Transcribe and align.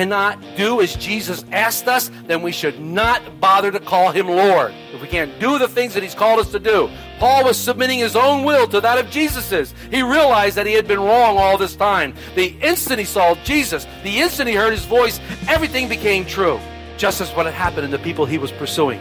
Cannot 0.00 0.38
do 0.56 0.80
as 0.80 0.96
Jesus 0.96 1.44
asked 1.52 1.86
us, 1.86 2.10
then 2.26 2.40
we 2.40 2.52
should 2.52 2.80
not 2.80 3.38
bother 3.38 3.70
to 3.70 3.78
call 3.78 4.10
him 4.10 4.28
Lord. 4.28 4.72
If 4.94 5.02
we 5.02 5.08
can't 5.08 5.38
do 5.38 5.58
the 5.58 5.68
things 5.68 5.92
that 5.92 6.02
he's 6.02 6.14
called 6.14 6.40
us 6.40 6.50
to 6.52 6.58
do. 6.58 6.88
Paul 7.18 7.44
was 7.44 7.58
submitting 7.58 7.98
his 7.98 8.16
own 8.16 8.44
will 8.44 8.66
to 8.68 8.80
that 8.80 8.96
of 8.96 9.10
Jesus's. 9.10 9.74
He 9.90 10.00
realized 10.00 10.56
that 10.56 10.64
he 10.64 10.72
had 10.72 10.88
been 10.88 11.00
wrong 11.00 11.36
all 11.36 11.58
this 11.58 11.76
time. 11.76 12.14
The 12.34 12.56
instant 12.62 12.98
he 12.98 13.04
saw 13.04 13.34
Jesus, 13.44 13.86
the 14.02 14.20
instant 14.20 14.48
he 14.48 14.54
heard 14.54 14.72
his 14.72 14.86
voice, 14.86 15.20
everything 15.46 15.86
became 15.86 16.24
true. 16.24 16.58
Just 16.96 17.20
as 17.20 17.30
what 17.32 17.44
had 17.44 17.54
happened 17.54 17.84
in 17.84 17.90
the 17.90 17.98
people 17.98 18.24
he 18.24 18.38
was 18.38 18.52
pursuing. 18.52 19.00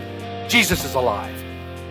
Jesus 0.49 0.83
is 0.83 0.95
alive. 0.95 1.41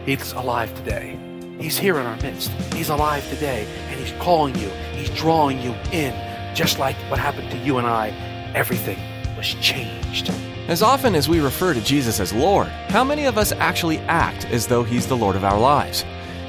He's 0.04 0.32
alive 0.32 0.74
today. 0.74 1.18
He's 1.58 1.78
here 1.78 1.98
in 1.98 2.04
our 2.04 2.20
midst. 2.20 2.50
He's 2.74 2.90
alive 2.90 3.26
today, 3.30 3.66
and 3.88 3.98
he's 3.98 4.12
calling 4.20 4.54
you. 4.56 4.68
He's 4.92 5.08
drawing 5.08 5.62
you 5.62 5.72
in, 5.92 6.12
just 6.54 6.78
like 6.78 6.96
what 7.10 7.18
happened 7.18 7.50
to 7.52 7.56
you 7.56 7.78
and 7.78 7.86
I. 7.86 8.27
Everything 8.54 8.98
was 9.36 9.54
changed. 9.60 10.30
As 10.68 10.82
often 10.82 11.14
as 11.14 11.28
we 11.28 11.40
refer 11.40 11.74
to 11.74 11.80
Jesus 11.82 12.18
as 12.18 12.32
Lord, 12.32 12.68
how 12.88 13.04
many 13.04 13.26
of 13.26 13.36
us 13.36 13.52
actually 13.52 13.98
act 14.00 14.46
as 14.46 14.66
though 14.66 14.82
He's 14.82 15.06
the 15.06 15.16
Lord 15.16 15.36
of 15.36 15.44
our 15.44 15.58
lives? 15.58 16.04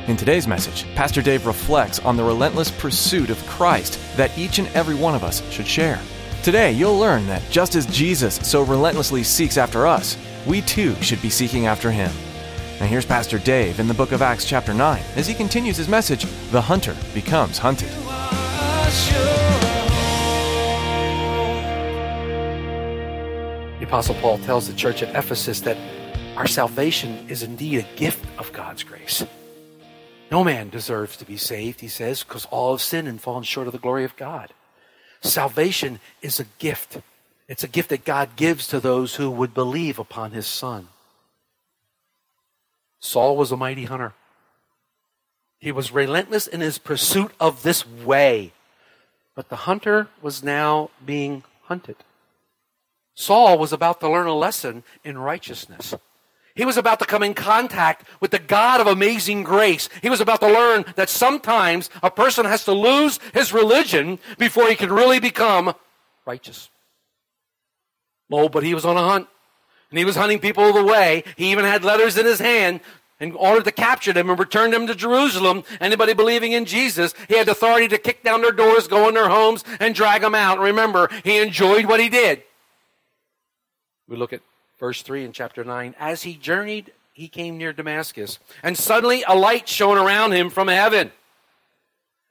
In 0.08 0.16
today's 0.16 0.47
message, 0.47 0.86
Pastor 0.95 1.22
Dave 1.22 1.45
reflects 1.45 2.00
on 2.00 2.16
the 2.16 2.23
relentless 2.23 2.72
pursuit 2.72 3.30
of 3.30 3.45
Christ 3.45 4.00
that 4.16 4.36
each 4.38 4.59
and 4.59 4.67
every 4.69 4.95
one 4.95 5.14
of 5.14 5.23
us 5.23 5.47
should 5.52 5.67
share. 5.67 6.00
Today, 6.41 6.72
you'll 6.72 6.97
learn 6.97 7.28
that 7.28 7.44
just 7.50 7.75
as 7.75 7.86
Jesus 7.86 8.36
so 8.36 8.63
relentlessly 8.63 9.23
seeks 9.23 9.58
after 9.58 9.86
us, 9.86 10.17
we 10.47 10.61
too 10.61 10.95
should 11.02 11.22
be 11.22 11.30
seeking 11.30 11.67
after 11.67 11.91
Him. 11.91 12.11
Now, 12.80 12.86
here's 12.86 13.06
Pastor 13.06 13.39
Dave 13.39 13.81
in 13.81 13.89
the 13.89 13.94
book 13.94 14.13
of 14.13 14.22
Acts, 14.22 14.45
chapter 14.45 14.73
9, 14.73 15.03
as 15.17 15.28
he 15.28 15.34
continues 15.34 15.75
his 15.75 15.89
message 15.89 16.25
The 16.52 16.61
Hunter 16.61 16.95
Becomes 17.13 17.58
Hunted. 17.58 17.91
The 23.80 23.85
Apostle 23.85 24.16
Paul 24.16 24.39
tells 24.39 24.67
the 24.67 24.73
church 24.73 25.02
at 25.02 25.16
Ephesus 25.16 25.61
that 25.61 25.77
our 26.35 26.47
salvation 26.47 27.30
is 27.30 27.44
indeed 27.44 27.80
a 27.80 27.97
gift 27.97 28.25
of 28.38 28.52
God's 28.52 28.83
grace. 28.83 29.25
No 30.30 30.44
man 30.44 30.67
deserves 30.67 31.16
to 31.16 31.25
be 31.25 31.38
saved, 31.38 31.80
he 31.80 31.88
says, 31.88 32.22
because 32.22 32.45
all 32.47 32.73
have 32.73 32.81
sinned 32.81 33.07
and 33.07 33.22
fallen 33.22 33.44
short 33.44 33.67
of 33.67 33.73
the 33.73 33.80
glory 33.80 34.03
of 34.03 34.17
God. 34.17 34.53
Salvation 35.22 36.02
is 36.22 36.41
a 36.41 36.45
gift. 36.59 37.00
It's 37.47 37.63
a 37.63 37.69
gift 37.69 37.88
that 37.89 38.03
God 38.03 38.35
gives 38.35 38.67
to 38.67 38.81
those 38.81 39.16
who 39.16 39.31
would 39.31 39.53
believe 39.53 39.97
upon 39.97 40.31
his 40.31 40.45
Son. 40.45 40.89
Saul 43.00 43.38
was 43.38 43.53
a 43.53 43.57
mighty 43.57 43.85
hunter. 43.85 44.13
He 45.57 45.72
was 45.72 45.94
relentless 45.94 46.47
in 46.47 46.59
his 46.59 46.80
pursuit 46.80 47.31
of 47.39 47.63
this 47.63 47.88
way. 47.88 48.52
But 49.35 49.47
the 49.47 49.55
hunter 49.55 50.09
was 50.22 50.44
now 50.44 50.89
being 51.05 51.44
hunted. 51.63 51.96
Saul 53.19 53.57
was 53.57 53.74
about 53.74 54.00
to 54.00 54.09
learn 54.09 54.28
a 54.28 54.34
lesson 54.34 54.81
in 55.03 55.18
righteousness. 55.18 55.94
He 56.56 56.63
was 56.63 56.78
about 56.78 57.00
to 57.00 57.06
come 57.06 57.22
in 57.22 57.34
contact 57.34 58.07
with 58.22 58.31
the 58.31 58.40
God 58.40 58.80
of 58.80 58.88
amazing 58.88 59.44
grace. 59.44 59.90
He 60.02 60.09
was 60.09 60.22
about 60.22 60.40
to 60.40 60.47
learn 60.47 60.85
that 60.96 61.09
sometimes 61.09 61.90
a 62.02 62.09
person 62.09 62.46
has 62.46 62.63
to 62.63 62.72
lose 62.72 63.19
his 63.34 63.52
religion 63.52 64.19
before 64.38 64.69
he 64.69 64.75
can 64.78 64.90
really 64.90 65.19
become 65.19 65.75
righteous. 66.25 66.69
Oh, 68.31 68.47
but 68.47 68.63
he 68.63 68.74
was 68.74 68.85
on 68.85 68.96
a 68.96 69.03
hunt. 69.03 69.28
And 69.90 70.00
he 70.00 70.06
was 70.06 70.16
hunting 70.16 70.40
people 70.40 70.72
the 70.72 70.85
way. 70.85 71.25
He 71.35 71.52
even 71.52 71.66
had 71.66 71.84
letters 71.84 72.18
in 72.18 72.25
his 72.25 72.40
hand 72.40 72.79
in 73.19 73.34
order 73.34 73.62
to 73.62 73.72
capture 73.74 74.13
them 74.13 74.29
and 74.29 74.40
return 74.40 74.72
them 74.72 74.88
to 74.88 74.96
Jerusalem. 74.96 75.66
Anybody 75.81 76.13
believing 76.13 76.53
in 76.53 76.63
Jesus, 76.63 77.13
he 77.28 77.35
had 77.35 77.50
authority 77.50 77.90
to 77.90 77.97
kick 77.97 78.24
down 78.24 78.44
their 78.44 78.53
doors, 78.53 78.88
go 78.88 79.09
in 79.09 79.13
their 79.13 79.28
homes, 79.28 79.66
and 79.81 79.94
drag 79.94 80.22
them 80.22 80.35
out. 80.35 80.58
Remember, 80.58 81.09
he 81.25 81.38
enjoyed 81.38 81.85
what 81.85 82.00
he 82.00 82.08
did. 82.08 82.44
We 84.09 84.18
look 84.18 84.34
at 84.34 84.42
verse 84.80 85.03
3 85.03 85.24
in 85.24 85.34
chapter 85.34 85.64
9. 85.64 85.94
As 86.00 86.24
he 86.24 86.34
journeyed, 86.34 86.92
he 87.14 87.28
came 87.28 87.58
near 87.58 87.72
Damascus, 87.72 88.40
and 88.64 88.75
suddenly 88.75 89.24
a 89.28 89.36
light 89.36 89.70
shone 89.70 90.00
around 90.00 90.31
him 90.31 90.50
from 90.50 90.68
heaven. 90.68 91.12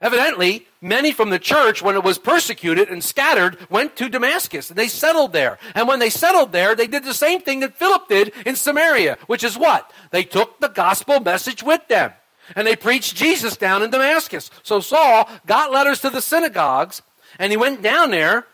Evidently, 0.01 0.67
many 0.81 1.13
from 1.13 1.31
the 1.31 1.39
church, 1.39 1.81
when 1.81 1.95
it 1.95 2.03
was 2.03 2.19
persecuted 2.19 2.89
and 2.89 3.03
scattered, 3.03 3.59
went 3.71 3.97
to 3.97 4.09
Damascus 4.09 4.71
and 4.71 4.79
they 4.79 4.87
settled 4.89 5.33
there. 5.33 5.59
And 5.75 5.89
when 5.89 5.99
they 5.99 6.11
settled 6.11 6.53
there, 6.53 6.75
they 6.75 6.87
did 6.87 7.05
the 7.05 7.15
same 7.15 7.41
thing 7.41 7.61
that 7.61 7.77
Philip 7.77 8.09
did 8.09 8.33
in 8.47 8.55
Samaria, 8.55 9.19
which 9.27 9.43
is 9.43 9.59
what? 9.59 9.93
They 10.13 10.23
took 10.23 10.61
the 10.61 10.69
gospel 10.69 11.19
message 11.19 11.65
with 11.65 11.87
them 11.89 12.13
and 12.55 12.65
they 12.65 12.77
preached 12.77 13.17
Jesus 13.17 13.57
down 13.57 13.83
in 13.83 13.91
Damascus. 13.91 14.53
So 14.63 14.79
Saul 14.79 15.29
got 15.47 15.73
letters 15.73 16.01
to 16.03 16.11
the 16.11 16.23
synagogues 16.23 17.03
and 17.37 17.51
he 17.51 17.57
went 17.57 17.83
down 17.83 18.13
there 18.13 18.47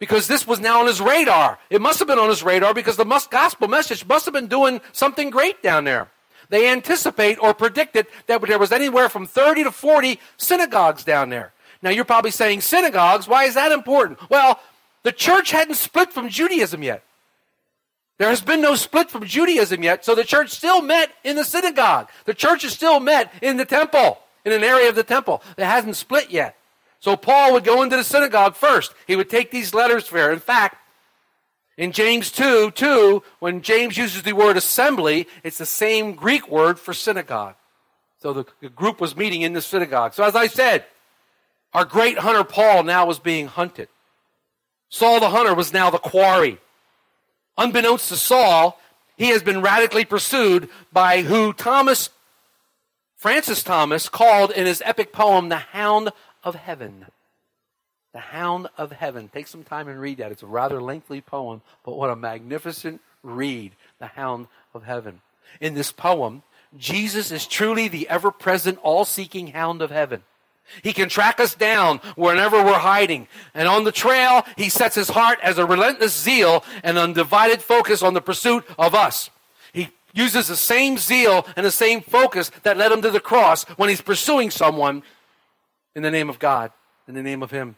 because 0.00 0.26
this 0.26 0.46
was 0.46 0.58
now 0.58 0.80
on 0.80 0.86
his 0.86 1.00
radar. 1.00 1.60
It 1.68 1.80
must 1.80 2.00
have 2.00 2.08
been 2.08 2.18
on 2.18 2.30
his 2.30 2.42
radar 2.42 2.74
because 2.74 2.96
the 2.96 3.04
gospel 3.30 3.68
message 3.68 4.04
must 4.06 4.24
have 4.24 4.34
been 4.34 4.48
doing 4.48 4.80
something 4.90 5.30
great 5.30 5.62
down 5.62 5.84
there. 5.84 6.08
They 6.48 6.68
anticipate 6.68 7.38
or 7.38 7.54
predicted 7.54 8.08
that 8.26 8.42
there 8.42 8.58
was 8.58 8.72
anywhere 8.72 9.08
from 9.08 9.26
30 9.26 9.64
to 9.64 9.70
40 9.70 10.18
synagogues 10.36 11.04
down 11.04 11.28
there. 11.28 11.52
Now 11.82 11.90
you're 11.90 12.04
probably 12.04 12.32
saying 12.32 12.62
synagogues, 12.62 13.28
why 13.28 13.44
is 13.44 13.54
that 13.54 13.70
important? 13.70 14.18
Well, 14.28 14.58
the 15.04 15.12
church 15.12 15.52
hadn't 15.52 15.76
split 15.76 16.12
from 16.12 16.28
Judaism 16.28 16.82
yet. 16.82 17.04
There 18.18 18.28
has 18.28 18.42
been 18.42 18.60
no 18.60 18.74
split 18.74 19.10
from 19.10 19.24
Judaism 19.24 19.82
yet, 19.82 20.04
so 20.04 20.14
the 20.14 20.24
church 20.24 20.50
still 20.50 20.82
met 20.82 21.10
in 21.24 21.36
the 21.36 21.44
synagogue. 21.44 22.10
The 22.24 22.34
church 22.34 22.64
is 22.64 22.72
still 22.72 23.00
met 23.00 23.32
in 23.40 23.56
the 23.56 23.64
temple, 23.64 24.18
in 24.44 24.52
an 24.52 24.64
area 24.64 24.90
of 24.90 24.94
the 24.94 25.04
temple 25.04 25.42
that 25.56 25.64
hasn't 25.66 25.96
split 25.96 26.30
yet. 26.30 26.56
So 27.00 27.16
Paul 27.16 27.54
would 27.54 27.64
go 27.64 27.82
into 27.82 27.96
the 27.96 28.04
synagogue 28.04 28.54
first. 28.54 28.94
He 29.06 29.16
would 29.16 29.30
take 29.30 29.50
these 29.50 29.74
letters 29.74 30.08
there. 30.10 30.32
In 30.32 30.38
fact, 30.38 30.76
in 31.76 31.92
James 31.92 32.30
2, 32.30 32.72
2, 32.72 33.22
when 33.38 33.62
James 33.62 33.96
uses 33.96 34.22
the 34.22 34.34
word 34.34 34.58
assembly, 34.58 35.26
it's 35.42 35.56
the 35.56 35.66
same 35.66 36.12
Greek 36.14 36.48
word 36.48 36.78
for 36.78 36.92
synagogue. 36.92 37.54
So 38.18 38.34
the, 38.34 38.44
the 38.60 38.68
group 38.68 39.00
was 39.00 39.16
meeting 39.16 39.40
in 39.40 39.54
the 39.54 39.62
synagogue. 39.62 40.12
So 40.12 40.22
as 40.22 40.36
I 40.36 40.46
said, 40.46 40.84
our 41.72 41.86
great 41.86 42.18
hunter 42.18 42.44
Paul 42.44 42.82
now 42.82 43.06
was 43.06 43.18
being 43.18 43.46
hunted. 43.46 43.88
Saul 44.90 45.20
the 45.20 45.30
hunter 45.30 45.54
was 45.54 45.72
now 45.72 45.88
the 45.88 45.98
quarry. 45.98 46.58
Unbeknownst 47.56 48.08
to 48.10 48.16
Saul, 48.16 48.78
he 49.16 49.28
has 49.28 49.42
been 49.42 49.62
radically 49.62 50.04
pursued 50.04 50.68
by 50.92 51.22
who 51.22 51.54
Thompson, 51.54 52.12
Francis 53.16 53.62
Thompson, 53.62 54.10
called 54.12 54.50
in 54.50 54.66
his 54.66 54.82
epic 54.84 55.12
poem, 55.12 55.48
The 55.48 55.56
Hound 55.56 56.10
of 56.42 56.54
Heaven. 56.54 57.06
The 58.12 58.20
Hound 58.20 58.68
of 58.76 58.92
Heaven. 58.92 59.28
Take 59.28 59.46
some 59.46 59.62
time 59.62 59.88
and 59.88 60.00
read 60.00 60.18
that. 60.18 60.32
It's 60.32 60.42
a 60.42 60.46
rather 60.46 60.80
lengthy 60.80 61.20
poem, 61.20 61.62
but 61.84 61.96
what 61.96 62.10
a 62.10 62.16
magnificent 62.16 63.00
read. 63.22 63.72
The 63.98 64.06
Hound 64.06 64.48
of 64.74 64.84
Heaven. 64.84 65.20
In 65.60 65.74
this 65.74 65.92
poem, 65.92 66.42
Jesus 66.76 67.30
is 67.30 67.46
truly 67.46 67.88
the 67.88 68.08
ever 68.08 68.30
present, 68.30 68.78
all 68.82 69.04
seeking 69.04 69.48
Hound 69.48 69.82
of 69.82 69.90
Heaven. 69.90 70.22
He 70.82 70.92
can 70.92 71.08
track 71.08 71.40
us 71.40 71.54
down 71.54 71.98
whenever 72.14 72.62
we're 72.62 72.74
hiding. 72.74 73.26
And 73.54 73.66
on 73.66 73.84
the 73.84 73.92
trail, 73.92 74.44
he 74.56 74.68
sets 74.68 74.94
his 74.94 75.10
heart 75.10 75.38
as 75.42 75.58
a 75.58 75.66
relentless 75.66 76.16
zeal 76.16 76.64
and 76.82 76.96
undivided 76.96 77.60
focus 77.62 78.02
on 78.02 78.14
the 78.14 78.20
pursuit 78.20 78.64
of 78.78 78.94
us. 78.94 79.30
He 79.72 79.88
uses 80.12 80.48
the 80.48 80.56
same 80.56 80.98
zeal 80.98 81.46
and 81.56 81.66
the 81.66 81.70
same 81.70 82.00
focus 82.00 82.50
that 82.62 82.76
led 82.76 82.92
him 82.92 83.02
to 83.02 83.10
the 83.10 83.20
cross 83.20 83.64
when 83.76 83.88
he's 83.88 84.00
pursuing 84.00 84.50
someone 84.50 85.02
in 85.94 86.02
the 86.02 86.10
name 86.10 86.28
of 86.28 86.38
God, 86.38 86.72
in 87.08 87.14
the 87.14 87.22
name 87.22 87.42
of 87.42 87.50
him. 87.50 87.76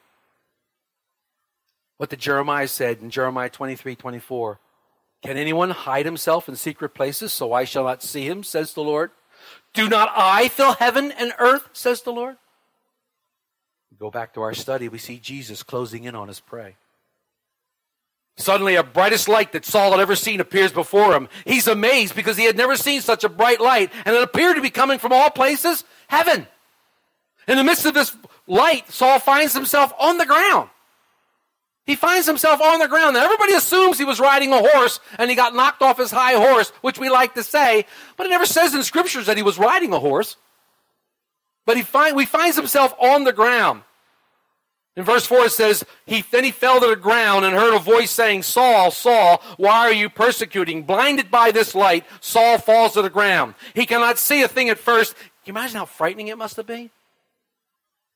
What 1.97 2.11
the 2.11 2.17
Jeremiah 2.17 2.69
said 2.69 3.01
in 3.01 3.11
Jeremiah 3.11 3.51
23 3.51 3.95
24. 3.97 4.59
Can 5.23 5.37
anyone 5.37 5.71
hide 5.71 6.05
himself 6.05 6.49
in 6.49 6.57
secret 6.57 6.95
places 6.95 7.33
so 7.33 7.53
I 7.53 7.63
shall 7.65 7.85
not 7.85 8.03
see 8.03 8.27
him, 8.27 8.43
says 8.43 8.75
the 8.75 8.83
Lord? 8.83 9.13
Do 9.73 9.89
not 9.89 10.11
I 10.15 10.49
fill 10.49 10.73
heaven 10.73 11.13
and 11.13 11.33
earth, 11.39 11.69
says 11.73 12.03
the 12.03 12.13
Lord? 12.13 12.37
We 13.91 13.97
go 13.99 14.11
back 14.11 14.35
to 14.35 14.43
our 14.43 14.55
study, 14.55 14.89
we 14.89 14.99
see 14.99 15.19
Jesus 15.19 15.63
closing 15.63 16.05
in 16.05 16.17
on 16.17 16.29
his 16.29 16.41
prey. 16.41 16.77
Suddenly, 18.37 18.77
a 18.77 18.83
brightest 18.83 19.29
light 19.29 19.53
that 19.53 19.65
Saul 19.65 19.91
had 19.91 20.01
ever 20.01 20.17
seen 20.17 20.41
appears 20.41 20.73
before 20.73 21.13
him. 21.13 21.29
He's 21.45 21.69
amazed 21.69 22.17
because 22.17 22.37
he 22.37 22.45
had 22.45 22.57
never 22.57 22.77
seen 22.77 23.03
such 23.03 23.25
a 23.25 23.29
bright 23.29 23.61
light, 23.61 23.93
and 24.05 24.17
it 24.17 24.23
appeared 24.23 24.57
to 24.57 24.63
be 24.63 24.71
coming 24.71 24.99
from 24.99 25.13
all 25.13 25.31
places 25.31 25.85
heaven. 26.09 26.47
In 27.49 27.57
the 27.57 27.65
midst 27.65 27.87
of 27.87 27.95
this 27.95 28.17
light, 28.47 28.91
Saul 28.91 29.19
finds 29.19 29.55
himself 29.55 29.93
on 29.99 30.19
the 30.19 30.27
ground. 30.27 30.71
He 31.85 31.97
finds 31.97 32.27
himself 32.27 32.61
on 32.61 32.79
the 32.79 32.87
ground. 32.87 33.15
Now, 33.15 33.25
everybody 33.25 33.55
assumes 33.55 33.99
he 33.99 34.05
was 34.05 34.21
riding 34.21 34.53
a 34.53 34.59
horse 34.59 35.01
and 35.19 35.29
he 35.29 35.35
got 35.35 35.55
knocked 35.55 35.83
off 35.83 35.99
his 35.99 36.13
high 36.13 36.35
horse, 36.35 36.71
which 36.81 36.99
we 36.99 37.11
like 37.11 37.35
to 37.35 37.43
say, 37.43 37.87
but 38.17 38.27
it 38.27 38.31
never 38.31 38.47
says 38.47 38.75
in 38.75 38.85
scriptures 38.85 39.27
that 39.27 39.37
he 39.37 39.43
was 39.43 39.59
riding 39.59 39.93
a 39.93 39.99
horse. 39.99 40.37
But 41.67 41.77
he 41.77 41.83
find, 41.83 42.19
he 42.19 42.27
finds 42.27 42.57
himself 42.57 42.95
on 43.01 43.25
the 43.25 43.33
ground. 43.33 43.83
In 44.95 45.05
verse 45.05 45.27
4 45.27 45.47
it 45.47 45.53
says, 45.53 45.85
he, 46.07 46.23
Then 46.31 46.45
he 46.45 46.51
fell 46.51 46.81
to 46.81 46.87
the 46.87 46.97
ground 46.97 47.45
and 47.45 47.55
heard 47.55 47.75
a 47.75 47.81
voice 47.81 48.11
saying, 48.11 48.43
Saul, 48.43 48.91
Saul, 48.91 49.43
why 49.57 49.79
are 49.79 49.93
you 49.93 50.09
persecuting? 50.09 50.83
Blinded 50.85 51.31
by 51.31 51.51
this 51.51 51.75
light, 51.75 52.05
Saul 52.21 52.59
falls 52.59 52.93
to 52.93 53.03
the 53.03 53.11
ground. 53.11 53.55
He 53.75 53.87
cannot 53.87 54.19
see 54.19 54.43
a 54.43 54.49
thing 54.49 54.69
at 54.69 54.79
first. 54.79 55.15
Can 55.15 55.25
you 55.47 55.53
imagine 55.53 55.79
how 55.79 55.87
frightening 55.87 56.29
it 56.29 56.39
must 56.39 56.57
have 56.57 56.67
been? 56.67 56.91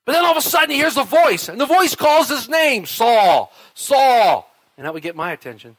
But 0.07 0.13
then 0.13 0.25
all 0.25 0.31
of 0.31 0.37
a 0.37 0.41
sudden 0.41 0.71
he 0.71 0.77
hears 0.77 0.97
a 0.97 1.03
voice, 1.03 1.49
and 1.49 1.61
the 1.61 1.67
voice 1.67 1.97
calls 1.97 2.29
his 2.29 2.49
name, 2.49 2.87
Saul, 2.87 3.53
Saul. 3.75 4.49
And 4.79 4.87
that 4.87 4.95
would 4.95 5.03
get 5.03 5.17
my 5.17 5.33
attention. 5.33 5.77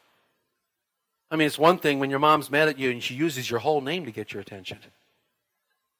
I 1.32 1.38
mean, 1.38 1.48
it's 1.48 1.58
one 1.58 1.78
thing 1.78 2.00
when 2.00 2.10
your 2.10 2.20
mom's 2.20 2.52
mad 2.52 2.68
at 2.68 2.78
you 2.78 2.92
and 2.92 3.02
she 3.02 3.16
uses 3.16 3.50
your 3.50 3.60
whole 3.60 3.82
name 3.82 4.06
to 4.06 4.12
get 4.12 4.34
your 4.34 4.42
attention. 4.42 4.80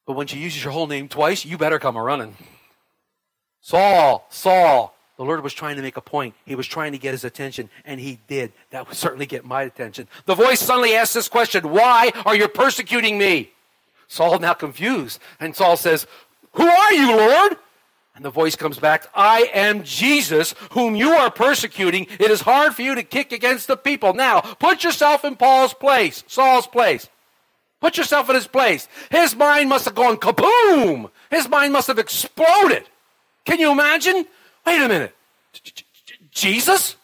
But 0.06 0.14
when 0.14 0.28
she 0.28 0.40
uses 0.40 0.64
your 0.64 0.74
whole 0.74 0.88
name 0.88 1.08
twice, 1.08 1.46
you 1.46 1.58
better 1.58 1.80
come 1.80 1.96
a 1.96 2.04
running. 2.04 2.36
Saul, 3.62 4.26
Saul. 4.30 4.94
The 5.18 5.24
Lord 5.24 5.44
was 5.44 5.54
trying 5.54 5.78
to 5.78 5.82
make 5.82 5.98
a 5.98 6.02
point. 6.02 6.36
He 6.46 6.54
was 6.54 6.68
trying 6.68 6.92
to 6.92 6.98
get 6.98 7.12
his 7.12 7.24
attention, 7.24 7.70
and 7.86 8.00
he 8.00 8.20
did. 8.28 8.54
That 8.70 8.88
would 8.88 8.96
certainly 8.96 9.26
get 9.26 9.44
my 9.44 9.64
attention. 9.64 10.08
The 10.26 10.36
voice 10.36 10.60
suddenly 10.60 10.96
asks 10.96 11.16
this 11.16 11.28
question 11.28 11.70
Why 11.72 12.12
are 12.26 12.36
you 12.36 12.48
persecuting 12.48 13.18
me? 13.18 13.52
Saul 14.08 14.38
now 14.40 14.54
confused. 14.54 15.20
And 15.40 15.56
Saul 15.56 15.76
says, 15.76 16.06
Who 16.54 16.68
are 16.68 16.94
you, 16.94 17.18
Lord? 17.18 17.58
And 18.18 18.26
the 18.26 18.32
voice 18.32 18.56
comes 18.56 18.80
back, 18.80 19.06
I 19.14 19.52
am 19.54 19.84
Jesus, 19.84 20.56
whom 20.72 20.96
you 20.96 21.12
are 21.12 21.30
persecuting. 21.30 22.08
It 22.20 22.32
is 22.32 22.42
hard 22.42 22.74
for 22.74 22.82
you 22.82 22.96
to 22.96 23.04
kick 23.04 23.32
against 23.32 23.68
the 23.68 23.78
people. 23.78 24.16
Now, 24.16 24.42
put 24.42 24.84
yourself 24.84 25.24
in 25.24 25.36
Paul's 25.36 25.76
place, 25.76 26.24
Saul's 26.26 26.66
place. 26.66 27.08
Put 27.80 27.96
yourself 27.96 28.28
in 28.30 28.34
his 28.34 28.48
place. 28.48 28.88
His 29.12 29.36
mind 29.36 29.70
must 29.70 29.86
have 29.86 29.94
gone 29.94 30.18
kaboom. 30.18 31.12
His 31.30 31.48
mind 31.48 31.74
must 31.74 31.86
have 31.90 32.00
exploded. 32.00 32.86
Can 33.46 33.60
you 33.60 33.72
imagine? 33.72 34.26
Wait 34.66 34.82
a 34.82 34.88
minute. 34.88 35.16
Jesus? 36.32 36.96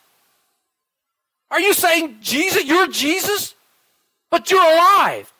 Are 1.51 1.59
you 1.59 1.75
saying 1.75 2.17
Jesus? 2.21 2.65
You're 2.65 2.87
Jesus? 2.87 3.53
But 4.31 4.49
you're 4.49 4.59
alive. 4.59 5.31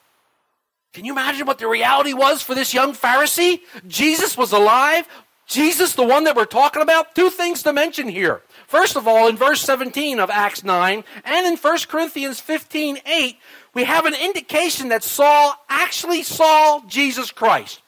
Can 0.93 1.05
you 1.05 1.13
imagine 1.13 1.47
what 1.47 1.57
the 1.57 1.67
reality 1.67 2.13
was 2.13 2.43
for 2.43 2.53
this 2.53 2.71
young 2.71 2.93
Pharisee? 2.93 3.61
Jesus 3.87 4.37
was 4.37 4.51
alive. 4.51 5.07
Jesus, 5.45 5.93
the 5.93 6.05
one 6.05 6.23
that 6.23 6.35
we're 6.35 6.45
talking 6.45 6.81
about, 6.81 7.15
two 7.15 7.29
things 7.29 7.63
to 7.63 7.73
mention 7.73 8.07
here. 8.07 8.41
First 8.67 8.95
of 8.95 9.07
all, 9.07 9.27
in 9.27 9.35
verse 9.35 9.61
17 9.61 10.19
of 10.19 10.29
Acts 10.29 10.63
9 10.63 11.03
and 11.25 11.47
in 11.47 11.57
1 11.57 11.77
Corinthians 11.89 12.39
15 12.39 12.99
8, 13.05 13.37
we 13.73 13.83
have 13.83 14.05
an 14.05 14.15
indication 14.15 14.89
that 14.89 15.03
Saul 15.03 15.55
actually 15.69 16.23
saw 16.23 16.81
Jesus 16.87 17.31
Christ. 17.31 17.81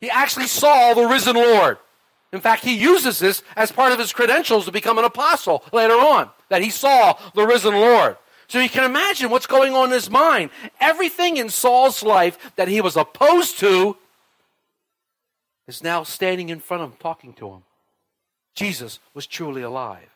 He 0.00 0.10
actually 0.10 0.46
saw 0.46 0.94
the 0.94 1.06
risen 1.06 1.36
Lord. 1.36 1.78
In 2.32 2.40
fact, 2.40 2.64
he 2.64 2.74
uses 2.74 3.18
this 3.18 3.42
as 3.56 3.70
part 3.70 3.92
of 3.92 3.98
his 3.98 4.12
credentials 4.12 4.64
to 4.64 4.72
become 4.72 4.98
an 4.98 5.04
apostle 5.04 5.62
later 5.72 5.94
on, 5.94 6.30
that 6.48 6.62
he 6.62 6.70
saw 6.70 7.18
the 7.34 7.46
risen 7.46 7.74
Lord. 7.74 8.16
So 8.48 8.58
you 8.58 8.68
can 8.68 8.84
imagine 8.84 9.30
what's 9.30 9.46
going 9.46 9.74
on 9.74 9.86
in 9.88 9.92
his 9.92 10.10
mind. 10.10 10.50
Everything 10.80 11.36
in 11.36 11.48
Saul's 11.48 12.02
life 12.02 12.52
that 12.56 12.68
he 12.68 12.80
was 12.80 12.96
opposed 12.96 13.58
to 13.60 13.96
is 15.72 15.82
now 15.82 16.02
standing 16.02 16.50
in 16.50 16.60
front 16.60 16.82
of 16.82 16.90
him, 16.90 16.96
talking 17.00 17.32
to 17.34 17.48
him. 17.48 17.62
Jesus 18.54 19.00
was 19.14 19.26
truly 19.26 19.62
alive. 19.62 20.10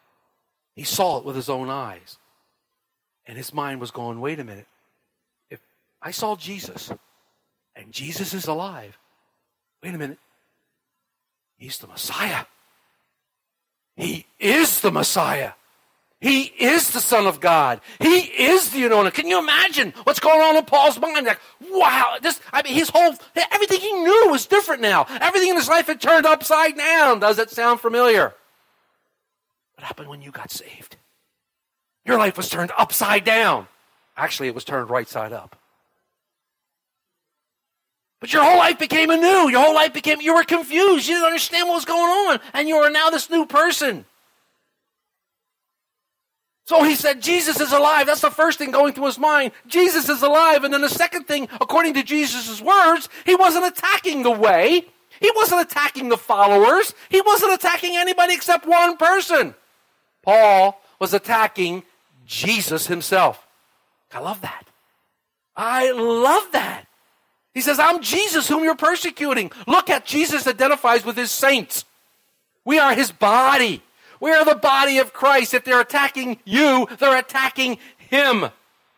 He 0.74 0.84
saw 0.84 1.18
it 1.18 1.24
with 1.24 1.34
his 1.34 1.48
own 1.48 1.70
eyes. 1.70 2.18
And 3.26 3.38
his 3.38 3.54
mind 3.54 3.80
was 3.80 3.90
going, 3.90 4.20
wait 4.20 4.38
a 4.38 4.44
minute. 4.44 4.66
If 5.50 5.60
I 6.02 6.10
saw 6.10 6.36
Jesus 6.36 6.92
and 7.74 7.90
Jesus 7.90 8.34
is 8.34 8.46
alive, 8.46 8.98
wait 9.82 9.94
a 9.94 9.98
minute. 9.98 10.18
He's 11.56 11.78
the 11.78 11.86
Messiah. 11.86 12.44
He 13.96 14.26
is 14.38 14.82
the 14.82 14.92
Messiah. 14.92 15.52
He 16.20 16.44
is 16.44 16.90
the 16.90 17.00
Son 17.00 17.26
of 17.26 17.40
God. 17.40 17.80
He 18.00 18.20
is 18.20 18.70
the 18.70 18.86
anointed. 18.86 19.14
Can 19.14 19.28
you 19.28 19.38
imagine 19.38 19.92
what's 20.04 20.18
going 20.18 20.40
on 20.40 20.56
in 20.56 20.64
Paul's 20.64 20.98
mind? 20.98 21.26
Like, 21.26 21.40
wow, 21.70 22.16
this, 22.22 22.40
I 22.52 22.62
mean, 22.62 22.72
his 22.72 22.88
whole, 22.88 23.14
everything 23.52 23.80
he 23.80 23.92
knew 23.92 24.28
was 24.30 24.46
different 24.46 24.80
now. 24.80 25.06
Everything 25.20 25.50
in 25.50 25.56
his 25.56 25.68
life 25.68 25.86
had 25.88 26.00
turned 26.00 26.24
upside 26.24 26.76
down. 26.76 27.20
Does 27.20 27.38
it 27.38 27.50
sound 27.50 27.80
familiar? 27.80 28.34
What 29.74 29.84
happened 29.84 30.08
when 30.08 30.22
you 30.22 30.30
got 30.30 30.50
saved? 30.50 30.96
Your 32.06 32.18
life 32.18 32.38
was 32.38 32.48
turned 32.48 32.72
upside 32.78 33.24
down. 33.24 33.68
Actually, 34.16 34.48
it 34.48 34.54
was 34.54 34.64
turned 34.64 34.88
right 34.88 35.08
side 35.08 35.34
up. 35.34 35.58
But 38.20 38.32
your 38.32 38.42
whole 38.42 38.56
life 38.56 38.78
became 38.78 39.10
anew. 39.10 39.50
Your 39.50 39.62
whole 39.62 39.74
life 39.74 39.92
became, 39.92 40.22
you 40.22 40.34
were 40.34 40.44
confused. 40.44 41.06
You 41.06 41.16
didn't 41.16 41.26
understand 41.26 41.68
what 41.68 41.74
was 41.74 41.84
going 41.84 42.30
on. 42.30 42.40
And 42.54 42.66
you 42.68 42.76
are 42.76 42.90
now 42.90 43.10
this 43.10 43.28
new 43.28 43.44
person. 43.44 44.06
So 46.66 46.82
he 46.82 46.96
said, 46.96 47.22
Jesus 47.22 47.60
is 47.60 47.70
alive. 47.70 48.06
That's 48.06 48.20
the 48.20 48.30
first 48.30 48.58
thing 48.58 48.72
going 48.72 48.92
through 48.92 49.06
his 49.06 49.18
mind. 49.18 49.52
Jesus 49.68 50.08
is 50.08 50.20
alive. 50.22 50.64
And 50.64 50.74
then 50.74 50.80
the 50.80 50.88
second 50.88 51.24
thing, 51.24 51.48
according 51.60 51.94
to 51.94 52.02
Jesus' 52.02 52.60
words, 52.60 53.08
he 53.24 53.36
wasn't 53.36 53.66
attacking 53.66 54.24
the 54.24 54.32
way. 54.32 54.84
He 55.20 55.30
wasn't 55.36 55.60
attacking 55.62 56.08
the 56.08 56.18
followers. 56.18 56.92
He 57.08 57.20
wasn't 57.20 57.54
attacking 57.54 57.96
anybody 57.96 58.34
except 58.34 58.66
one 58.66 58.96
person. 58.96 59.54
Paul 60.22 60.80
was 60.98 61.14
attacking 61.14 61.84
Jesus 62.26 62.88
himself. 62.88 63.46
I 64.12 64.18
love 64.18 64.40
that. 64.40 64.66
I 65.56 65.92
love 65.92 66.50
that. 66.50 66.86
He 67.54 67.60
says, 67.60 67.78
I'm 67.78 68.02
Jesus 68.02 68.48
whom 68.48 68.64
you're 68.64 68.74
persecuting. 68.74 69.52
Look 69.68 69.88
at 69.88 70.04
Jesus 70.04 70.48
identifies 70.48 71.04
with 71.04 71.16
his 71.16 71.30
saints. 71.30 71.84
We 72.64 72.80
are 72.80 72.92
his 72.92 73.12
body. 73.12 73.82
We 74.20 74.32
are 74.32 74.44
the 74.44 74.54
body 74.54 74.98
of 74.98 75.12
Christ. 75.12 75.54
If 75.54 75.64
they're 75.64 75.80
attacking 75.80 76.38
you, 76.44 76.88
they're 76.98 77.18
attacking 77.18 77.78
him. 77.98 78.50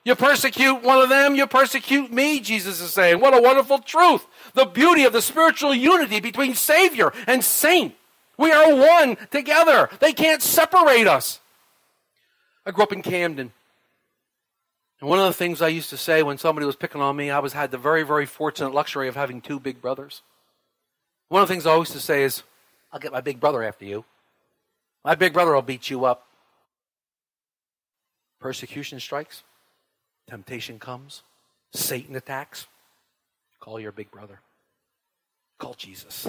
You 0.05 0.15
persecute 0.15 0.83
one 0.83 1.03
of 1.03 1.11
them, 1.11 1.35
you 1.35 1.47
persecute 1.47 2.11
me, 2.11 2.41
Jesus 2.41 2.81
is 2.81 2.93
saying. 2.93 3.21
What 3.21 3.37
a 3.37 3.43
wonderful 3.43 3.81
truth. 3.81 4.27
The 4.55 4.65
beauty 4.65 5.05
of 5.05 5.13
the 5.13 5.21
spiritual 5.21 5.75
unity 5.75 6.21
between 6.21 6.55
Savior 6.55 7.13
and 7.27 7.45
saint. 7.45 7.95
We 8.39 8.53
are 8.53 8.75
one 8.75 9.17
together. 9.31 9.91
They 10.01 10.13
can't 10.13 10.41
separate 10.41 11.07
us. 11.07 11.41
I 12.65 12.71
grew 12.71 12.85
up 12.85 12.93
in 12.93 13.03
Camden. 13.03 13.53
And 15.01 15.11
one 15.11 15.19
of 15.19 15.27
the 15.27 15.33
things 15.33 15.61
I 15.61 15.69
used 15.69 15.91
to 15.91 15.97
say 15.97 16.23
when 16.23 16.39
somebody 16.39 16.67
was 16.67 16.77
picking 16.77 17.01
on 17.03 17.15
me, 17.15 17.31
I 17.31 17.41
was 17.41 17.53
had 17.53 17.71
the 17.71 17.79
very, 17.79 18.03
very 18.03 18.27
fortunate 18.27 18.73
luxury 18.73 19.09
of 19.09 19.15
having 19.15 19.41
two 19.41 19.61
big 19.61 19.83
brothers. 19.83 20.23
One 21.29 21.43
of 21.43 21.49
the 21.49 21.53
things 21.53 21.67
I 21.67 21.73
always 21.73 21.91
used 21.91 22.01
to 22.01 22.07
say 22.07 22.25
is, 22.25 22.43
I'll 22.91 23.01
get 23.01 23.13
my 23.13 23.21
big 23.21 23.41
brother 23.41 23.63
after 23.63 23.85
you. 23.85 24.05
My 25.05 25.15
big 25.15 25.33
brother 25.33 25.55
will 25.55 25.63
beat 25.63 25.91
you 25.91 26.05
up. 26.05 26.27
Persecution 28.41 29.01
strikes, 29.01 29.43
temptation 30.29 30.79
comes, 30.79 31.23
Satan 31.73 32.15
attacks. 32.17 32.67
Call 33.61 33.81
your 33.81 33.93
big 33.93 34.11
brother. 34.11 34.41
Call 35.59 35.75
Jesus. 35.75 36.29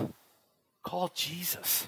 Call 0.83 1.11
Jesus. 1.13 1.87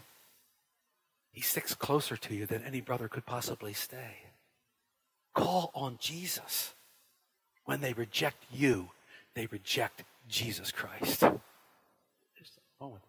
He 1.31 1.41
sticks 1.41 1.73
closer 1.73 2.17
to 2.17 2.35
you 2.35 2.45
than 2.45 2.63
any 2.63 2.81
brother 2.81 3.07
could 3.07 3.25
possibly 3.25 3.73
stay. 3.73 4.17
Call 5.33 5.71
on 5.73 5.97
Jesus. 5.99 6.73
When 7.65 7.81
they 7.81 7.93
reject 7.93 8.43
you, 8.51 8.89
they 9.33 9.45
reject 9.47 10.03
Jesus 10.27 10.71
Christ. 10.71 11.21
Just 11.21 12.57
a 12.57 12.83
moment. 12.83 13.03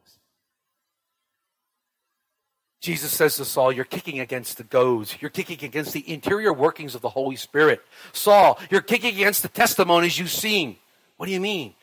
Jesus 2.83 3.13
says 3.13 3.37
to 3.37 3.45
Saul, 3.45 3.73
You're 3.73 3.85
kicking 3.85 4.19
against 4.19 4.57
the 4.57 4.65
goads. 4.65 5.17
You're 5.21 5.31
kicking 5.31 5.65
against 5.65 5.93
the 5.93 6.13
interior 6.13 6.53
workings 6.53 6.97
of 6.97 7.01
the 7.01 7.09
Holy 7.09 7.37
Spirit. 7.37 7.81
Saul, 8.13 8.59
you're 8.71 8.81
kicking 8.81 9.15
against 9.15 9.43
the 9.43 9.49
testimonies 9.49 10.19
you've 10.19 10.33
seen. 10.33 10.77
What 11.17 11.27
do 11.27 11.33
you 11.33 11.41
mean? 11.41 11.75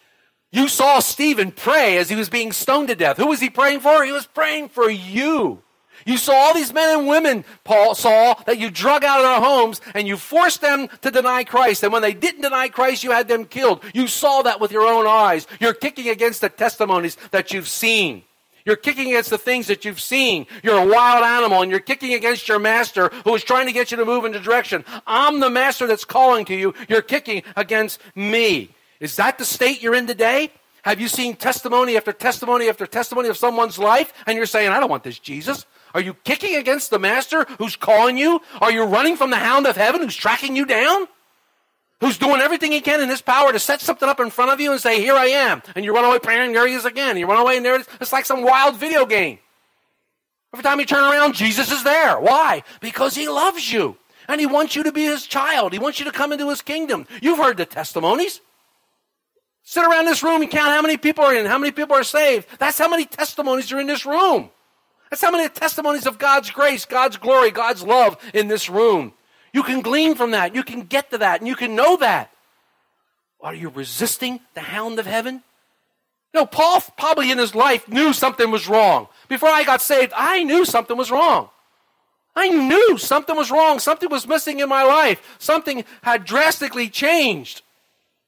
You 0.52 0.68
saw 0.68 1.00
Stephen 1.00 1.52
pray 1.54 1.98
as 1.98 2.10
he 2.10 2.18
was 2.18 2.28
being 2.28 2.52
stoned 2.52 2.90
to 2.90 2.96
death. 2.96 3.16
Who 3.16 3.28
was 3.28 3.40
he 3.40 3.50
praying 3.50 3.80
for? 3.80 4.04
He 4.04 4.12
was 4.12 4.26
praying 4.26 4.70
for 4.70 4.90
you. 4.90 5.64
You 6.06 6.18
saw 6.18 6.34
all 6.34 6.54
these 6.54 6.74
men 6.74 7.00
and 7.00 7.08
women, 7.08 7.46
Paul, 7.64 7.96
Saul, 7.96 8.42
that 8.46 8.58
you 8.58 8.70
drug 8.70 9.06
out 9.06 9.20
of 9.20 9.26
their 9.26 9.50
homes 9.50 9.80
and 9.94 10.06
you 10.06 10.18
forced 10.18 10.60
them 10.60 10.90
to 11.02 11.12
deny 11.12 11.46
Christ. 11.46 11.84
And 11.84 11.94
when 11.94 12.02
they 12.02 12.14
didn't 12.14 12.42
deny 12.42 12.68
Christ, 12.68 13.06
you 13.06 13.12
had 13.12 13.30
them 13.30 13.46
killed. 13.46 13.84
You 13.94 14.08
saw 14.08 14.42
that 14.42 14.60
with 14.60 14.74
your 14.74 14.86
own 14.86 15.08
eyes. 15.08 15.48
You're 15.62 15.74
kicking 15.74 16.10
against 16.10 16.42
the 16.42 16.50
testimonies 16.50 17.16
that 17.32 17.54
you've 17.54 17.70
seen. 17.70 18.24
You're 18.66 18.76
kicking 18.76 19.08
against 19.08 19.30
the 19.30 19.38
things 19.38 19.68
that 19.68 19.86
you've 19.86 20.02
seen. 20.02 20.48
You're 20.64 20.78
a 20.78 20.88
wild 20.88 21.24
animal 21.24 21.62
and 21.62 21.72
you're 21.72 21.80
kicking 21.80 22.14
against 22.14 22.48
your 22.48 22.60
master 22.60 23.10
who 23.24 23.34
is 23.36 23.44
trying 23.44 23.68
to 23.68 23.74
get 23.74 23.92
you 23.92 23.98
to 23.98 24.06
move 24.06 24.26
in 24.26 24.36
a 24.36 24.40
direction. 24.40 24.84
I'm 25.08 25.40
the 25.40 25.50
master 25.50 25.88
that's 25.88 26.06
calling 26.06 26.46
to 26.46 26.56
you. 26.56 26.74
You're 26.88 27.02
kicking 27.02 27.44
against 27.56 28.00
me. 28.16 28.76
Is 29.00 29.16
that 29.16 29.38
the 29.38 29.46
state 29.46 29.82
you're 29.82 29.96
in 29.96 30.08
today? 30.08 30.52
Have 30.84 31.00
you 31.00 31.08
seen 31.08 31.36
testimony 31.36 31.98
after 31.98 32.14
testimony 32.14 32.70
after 32.70 32.88
testimony 32.88 33.30
of 33.30 33.38
someone's 33.38 33.78
life 33.78 34.14
and 34.26 34.38
you're 34.38 34.46
saying, 34.46 34.70
I 34.70 34.80
don't 34.80 34.90
want 34.90 35.04
this 35.04 35.20
Jesus? 35.20 35.66
Are 35.94 36.02
you 36.02 36.14
kicking 36.14 36.56
against 36.56 36.90
the 36.90 37.00
master 37.00 37.46
who's 37.58 37.76
calling 37.76 38.18
you? 38.18 38.42
Are 38.62 38.72
you 38.72 38.84
running 38.84 39.16
from 39.16 39.30
the 39.30 39.38
hound 39.38 39.68
of 39.68 39.76
heaven 39.76 40.02
who's 40.02 40.16
tracking 40.16 40.56
you 40.56 40.66
down? 40.66 41.08
Who's 42.02 42.18
doing 42.18 42.40
everything 42.40 42.72
he 42.72 42.80
can 42.80 43.02
in 43.02 43.10
his 43.10 43.22
power 43.22 43.52
to 43.52 43.60
set 43.60 43.82
something 43.82 44.08
up 44.08 44.22
in 44.22 44.30
front 44.30 44.52
of 44.52 44.62
you 44.62 44.72
and 44.72 44.80
say, 44.80 45.02
Here 45.02 45.16
I 45.16 45.26
am. 45.26 45.62
And 45.76 45.84
you 45.84 45.94
run 45.94 46.06
away, 46.06 46.20
and 46.26 46.56
there 46.56 46.68
he 46.68 46.74
is 46.74 46.86
again. 46.86 47.18
You 47.18 47.28
run 47.28 47.40
away, 47.40 47.58
and 47.58 47.66
there 47.66 47.76
it 47.76 47.82
is. 47.82 47.88
It's 48.00 48.14
like 48.14 48.26
some 48.26 48.42
wild 48.44 48.78
video 48.78 49.06
game. 49.06 49.40
Every 50.54 50.64
time 50.64 50.80
you 50.80 50.86
turn 50.86 51.04
around, 51.04 51.36
Jesus 51.36 51.72
is 51.72 51.84
there. 51.84 52.20
Why? 52.20 52.64
Because 52.80 53.16
he 53.16 53.28
loves 53.28 53.72
you. 53.72 53.98
And 54.28 54.40
he 54.40 54.48
wants 54.48 54.76
you 54.76 54.84
to 54.84 54.92
be 54.92 55.04
his 55.04 55.26
child. 55.26 55.74
He 55.74 55.80
wants 55.80 56.00
you 56.00 56.06
to 56.06 56.12
come 56.12 56.32
into 56.32 56.50
his 56.50 56.62
kingdom. 56.62 57.06
You've 57.22 57.40
heard 57.40 57.58
the 57.58 57.66
testimonies. 57.66 58.42
Sit 59.64 59.84
around 59.84 60.06
this 60.06 60.24
room 60.24 60.42
and 60.42 60.50
count 60.50 60.70
how 60.70 60.82
many 60.82 60.98
people 60.98 61.24
are 61.24 61.36
in, 61.36 61.46
how 61.46 61.58
many 61.58 61.72
people 61.72 61.96
are 61.96 62.04
saved. 62.04 62.48
That's 62.60 62.78
how 62.78 62.90
many 62.90 63.06
testimonies 63.06 63.72
are 63.72 63.80
in 63.80 63.88
this 63.88 64.06
room. 64.06 64.50
That's 65.10 65.22
how 65.22 65.32
many 65.32 65.50
testimonies 65.50 66.06
of 66.06 66.18
God's 66.18 66.50
grace, 66.50 66.86
God's 66.86 67.18
glory, 67.18 67.52
God's 67.52 67.84
love 67.84 68.18
in 68.34 68.48
this 68.48 68.70
room. 68.70 69.14
You 69.60 69.64
can 69.64 69.82
glean 69.82 70.16
from 70.16 70.32
that. 70.32 70.56
You 70.56 70.64
can 70.64 70.84
get 70.84 71.12
to 71.12 71.18
that 71.18 71.42
and 71.42 71.48
you 71.48 71.54
can 71.54 71.76
know 71.76 71.98
that. 71.98 72.32
Are 73.42 73.54
you 73.54 73.68
resisting 73.68 74.40
the 74.54 74.62
hound 74.62 75.00
of 75.00 75.06
heaven? 75.06 75.44
No, 76.34 76.46
Paul 76.46 76.82
probably 76.98 77.30
in 77.30 77.38
his 77.38 77.54
life 77.54 77.86
knew 77.90 78.14
something 78.14 78.52
was 78.52 78.70
wrong. 78.70 79.10
Before 79.28 79.50
I 79.50 79.66
got 79.66 79.82
saved, 79.82 80.14
I 80.16 80.46
knew 80.46 80.64
something 80.64 80.96
was 80.96 81.12
wrong. 81.12 81.50
I 82.38 82.48
knew 82.48 82.98
something 82.98 83.36
was 83.36 83.52
wrong. 83.52 83.80
Something 83.80 84.10
was 84.10 84.26
missing 84.26 84.62
in 84.62 84.70
my 84.70 84.84
life. 84.84 85.22
Something 85.40 85.84
had 86.04 86.24
drastically 86.24 86.88
changed. 86.88 87.62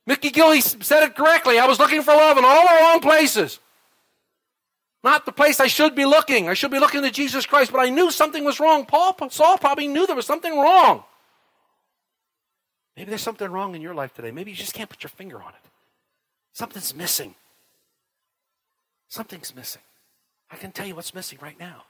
Mickey 0.06 0.32
Gilley 0.32 0.60
said 0.60 1.04
it 1.04 1.16
correctly. 1.16 1.60
I 1.60 1.66
was 1.66 1.80
looking 1.80 2.02
for 2.02 2.14
love 2.14 2.38
in 2.38 2.44
all 2.44 2.68
the 2.68 2.74
wrong 2.74 3.00
places. 3.00 3.60
Not 5.02 5.26
the 5.26 5.32
place 5.32 5.62
I 5.62 5.68
should 5.68 5.96
be 5.96 6.04
looking. 6.04 6.50
I 6.50 6.56
should 6.56 6.72
be 6.72 6.80
looking 6.80 7.04
to 7.04 7.10
Jesus 7.10 7.46
Christ, 7.46 7.72
but 7.72 7.80
I 7.80 7.90
knew 7.90 8.12
something 8.12 8.44
was 8.44 8.60
wrong. 8.60 8.86
Paul, 8.86 9.16
Saul 9.30 9.58
probably 9.58 9.88
knew 9.88 10.06
there 10.06 10.18
was 10.18 10.26
something 10.26 10.60
wrong. 10.60 11.06
Maybe 13.02 13.10
there's 13.10 13.24
something 13.24 13.50
wrong 13.50 13.74
in 13.74 13.82
your 13.82 13.96
life 13.96 14.14
today. 14.14 14.30
Maybe 14.30 14.52
you 14.52 14.58
just 14.58 14.76
can't 14.76 14.88
put 14.88 15.02
your 15.02 15.10
finger 15.10 15.42
on 15.42 15.50
it. 15.50 15.70
Something's 16.54 16.94
missing. 16.94 17.34
Something's 19.08 19.56
missing. 19.56 19.82
I 20.52 20.56
can 20.58 20.72
tell 20.72 20.86
you 20.86 20.94
what's 20.94 21.16
missing 21.16 21.40
right 21.42 21.60
now. 21.60 21.86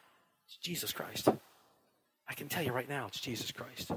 It's 0.47 0.55
Jesus 0.55 0.93
Christ. 0.93 1.27
I 2.29 2.33
can 2.33 2.47
tell 2.47 2.63
you 2.63 2.71
right 2.71 2.87
now, 2.87 3.07
it's 3.07 3.19
Jesus 3.19 3.51
Christ. 3.51 3.91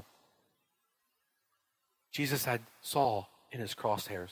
Jesus 2.11 2.43
had 2.43 2.59
Saul 2.81 3.29
in 3.49 3.61
his 3.61 3.73
crosshairs. 3.73 4.31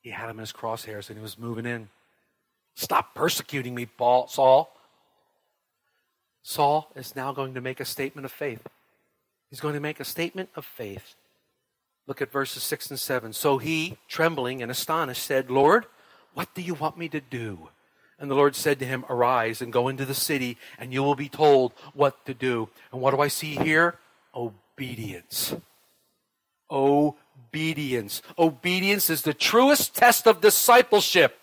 He 0.00 0.10
had 0.10 0.30
him 0.30 0.36
in 0.36 0.42
his 0.42 0.52
crosshairs 0.52 1.08
and 1.08 1.18
he 1.18 1.22
was 1.22 1.36
moving 1.36 1.66
in. 1.66 1.88
Stop 2.76 3.16
persecuting 3.16 3.74
me, 3.74 3.86
Paul, 3.86 4.28
Saul. 4.28 4.72
Saul 6.44 6.92
is 6.94 7.16
now 7.16 7.32
going 7.32 7.54
to 7.54 7.60
make 7.60 7.80
a 7.80 7.84
statement 7.84 8.24
of 8.26 8.30
faith. 8.30 8.64
He's 9.54 9.60
going 9.60 9.74
to 9.74 9.80
make 9.80 10.00
a 10.00 10.04
statement 10.04 10.48
of 10.56 10.64
faith. 10.64 11.14
Look 12.08 12.20
at 12.20 12.32
verses 12.32 12.64
6 12.64 12.90
and 12.90 12.98
7. 12.98 13.32
So 13.32 13.58
he, 13.58 13.98
trembling 14.08 14.60
and 14.60 14.68
astonished, 14.68 15.22
said, 15.22 15.48
Lord, 15.48 15.86
what 16.32 16.52
do 16.56 16.60
you 16.60 16.74
want 16.74 16.98
me 16.98 17.08
to 17.10 17.20
do? 17.20 17.68
And 18.18 18.28
the 18.28 18.34
Lord 18.34 18.56
said 18.56 18.80
to 18.80 18.84
him, 18.84 19.04
Arise 19.08 19.62
and 19.62 19.72
go 19.72 19.86
into 19.86 20.04
the 20.04 20.12
city, 20.12 20.58
and 20.76 20.92
you 20.92 21.04
will 21.04 21.14
be 21.14 21.28
told 21.28 21.72
what 21.92 22.26
to 22.26 22.34
do. 22.34 22.68
And 22.90 23.00
what 23.00 23.14
do 23.14 23.20
I 23.20 23.28
see 23.28 23.54
here? 23.54 24.00
Obedience. 24.34 25.54
Obedience. 26.68 28.22
Obedience 28.36 29.08
is 29.08 29.22
the 29.22 29.34
truest 29.34 29.94
test 29.94 30.26
of 30.26 30.40
discipleship. 30.40 31.38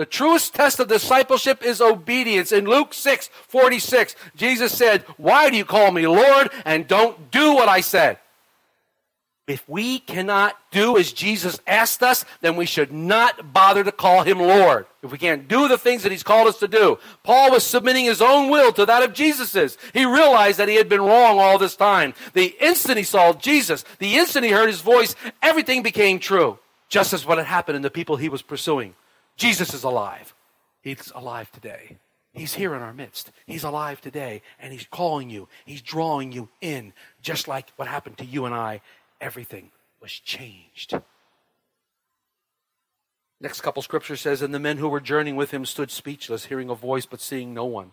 The 0.00 0.06
truest 0.06 0.54
test 0.54 0.80
of 0.80 0.88
discipleship 0.88 1.62
is 1.62 1.82
obedience. 1.82 2.52
In 2.52 2.64
Luke 2.64 2.94
6 2.94 3.28
46, 3.48 4.16
Jesus 4.34 4.72
said, 4.72 5.02
Why 5.18 5.50
do 5.50 5.58
you 5.58 5.66
call 5.66 5.92
me 5.92 6.06
Lord 6.06 6.48
and 6.64 6.88
don't 6.88 7.30
do 7.30 7.52
what 7.52 7.68
I 7.68 7.82
said? 7.82 8.16
If 9.46 9.68
we 9.68 9.98
cannot 9.98 10.56
do 10.70 10.96
as 10.96 11.12
Jesus 11.12 11.60
asked 11.66 12.02
us, 12.02 12.24
then 12.40 12.56
we 12.56 12.64
should 12.64 12.90
not 12.94 13.52
bother 13.52 13.84
to 13.84 13.92
call 13.92 14.22
him 14.22 14.38
Lord. 14.38 14.86
If 15.02 15.12
we 15.12 15.18
can't 15.18 15.46
do 15.46 15.68
the 15.68 15.76
things 15.76 16.02
that 16.02 16.12
he's 16.12 16.22
called 16.22 16.48
us 16.48 16.60
to 16.60 16.68
do. 16.68 16.98
Paul 17.22 17.50
was 17.50 17.62
submitting 17.62 18.06
his 18.06 18.22
own 18.22 18.48
will 18.48 18.72
to 18.72 18.86
that 18.86 19.02
of 19.02 19.12
Jesus's. 19.12 19.76
He 19.92 20.06
realized 20.06 20.58
that 20.58 20.68
he 20.68 20.76
had 20.76 20.88
been 20.88 21.02
wrong 21.02 21.38
all 21.38 21.58
this 21.58 21.76
time. 21.76 22.14
The 22.32 22.56
instant 22.58 22.96
he 22.96 23.04
saw 23.04 23.34
Jesus, 23.34 23.84
the 23.98 24.16
instant 24.16 24.46
he 24.46 24.50
heard 24.50 24.70
his 24.70 24.80
voice, 24.80 25.14
everything 25.42 25.82
became 25.82 26.20
true. 26.20 26.58
Just 26.88 27.12
as 27.12 27.26
what 27.26 27.36
had 27.36 27.46
happened 27.46 27.76
in 27.76 27.82
the 27.82 27.90
people 27.90 28.16
he 28.16 28.30
was 28.30 28.40
pursuing. 28.40 28.94
Jesus 29.40 29.72
is 29.72 29.84
alive. 29.84 30.34
He's 30.82 31.10
alive 31.14 31.50
today. 31.50 31.96
He's 32.34 32.52
here 32.52 32.74
in 32.74 32.82
our 32.82 32.92
midst. 32.92 33.32
He's 33.46 33.64
alive 33.64 33.98
today, 34.02 34.42
and 34.58 34.70
He's 34.70 34.86
calling 34.90 35.30
you. 35.30 35.48
He's 35.64 35.80
drawing 35.80 36.30
you 36.30 36.50
in, 36.60 36.92
just 37.22 37.48
like 37.48 37.70
what 37.76 37.88
happened 37.88 38.18
to 38.18 38.26
you 38.26 38.44
and 38.44 38.54
I. 38.54 38.82
Everything 39.18 39.70
was 40.02 40.12
changed. 40.12 40.94
Next 43.40 43.62
couple 43.62 43.80
scripture 43.80 44.16
says, 44.16 44.42
And 44.42 44.52
the 44.52 44.58
men 44.58 44.76
who 44.76 44.90
were 44.90 45.00
journeying 45.00 45.36
with 45.36 45.52
him 45.52 45.64
stood 45.64 45.90
speechless, 45.90 46.44
hearing 46.44 46.68
a 46.68 46.74
voice 46.74 47.06
but 47.06 47.22
seeing 47.22 47.54
no 47.54 47.64
one. 47.64 47.92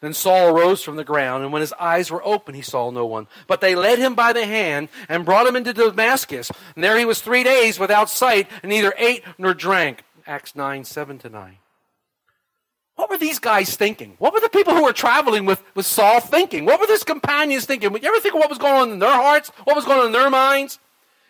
Then 0.00 0.14
Saul 0.14 0.48
arose 0.48 0.82
from 0.82 0.96
the 0.96 1.04
ground, 1.04 1.44
and 1.44 1.52
when 1.52 1.60
his 1.60 1.74
eyes 1.74 2.10
were 2.10 2.24
open, 2.26 2.54
he 2.54 2.62
saw 2.62 2.90
no 2.90 3.04
one. 3.04 3.26
But 3.46 3.60
they 3.60 3.74
led 3.74 3.98
him 3.98 4.14
by 4.14 4.32
the 4.32 4.46
hand 4.46 4.88
and 5.10 5.26
brought 5.26 5.46
him 5.46 5.56
into 5.56 5.74
Damascus. 5.74 6.50
And 6.74 6.82
there 6.82 6.98
he 6.98 7.04
was 7.04 7.20
three 7.20 7.44
days 7.44 7.78
without 7.78 8.08
sight, 8.08 8.50
and 8.62 8.70
neither 8.70 8.94
ate 8.96 9.22
nor 9.36 9.52
drank. 9.52 10.02
Acts 10.26 10.56
9, 10.56 10.84
7 10.84 11.18
to 11.18 11.28
9. 11.28 11.58
What 12.96 13.10
were 13.10 13.18
these 13.18 13.38
guys 13.38 13.76
thinking? 13.76 14.14
What 14.18 14.32
were 14.32 14.40
the 14.40 14.48
people 14.48 14.74
who 14.74 14.84
were 14.84 14.92
traveling 14.92 15.44
with, 15.44 15.62
with 15.74 15.86
Saul 15.86 16.20
thinking? 16.20 16.64
What 16.64 16.80
were 16.80 16.86
his 16.86 17.04
companions 17.04 17.66
thinking? 17.66 17.92
You 17.92 18.08
ever 18.08 18.20
think 18.20 18.34
of 18.34 18.40
what 18.40 18.48
was 18.48 18.58
going 18.58 18.74
on 18.74 18.90
in 18.90 18.98
their 18.98 19.12
hearts? 19.12 19.50
What 19.64 19.76
was 19.76 19.84
going 19.84 20.00
on 20.00 20.06
in 20.06 20.12
their 20.12 20.30
minds? 20.30 20.78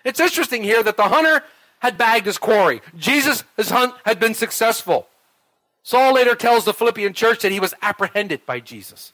It's 0.05 0.21
interesting 0.21 0.63
here 0.63 0.83
that 0.85 0.97
the 0.97 1.09
hunter 1.09 1.43
had 1.81 1.99
bagged 1.99 2.27
his 2.27 2.39
quarry. 2.39 2.81
Jesus, 2.97 3.43
his 3.57 3.71
hunt 3.71 3.95
had 4.05 4.21
been 4.21 4.35
successful. 4.35 5.09
Saul 5.83 6.15
later 6.15 6.35
tells 6.35 6.65
the 6.65 6.73
Philippian 6.73 7.13
church 7.13 7.43
that 7.43 7.53
he 7.53 7.61
was 7.61 7.75
apprehended 7.83 8.47
by 8.47 8.61
Jesus. 8.61 9.13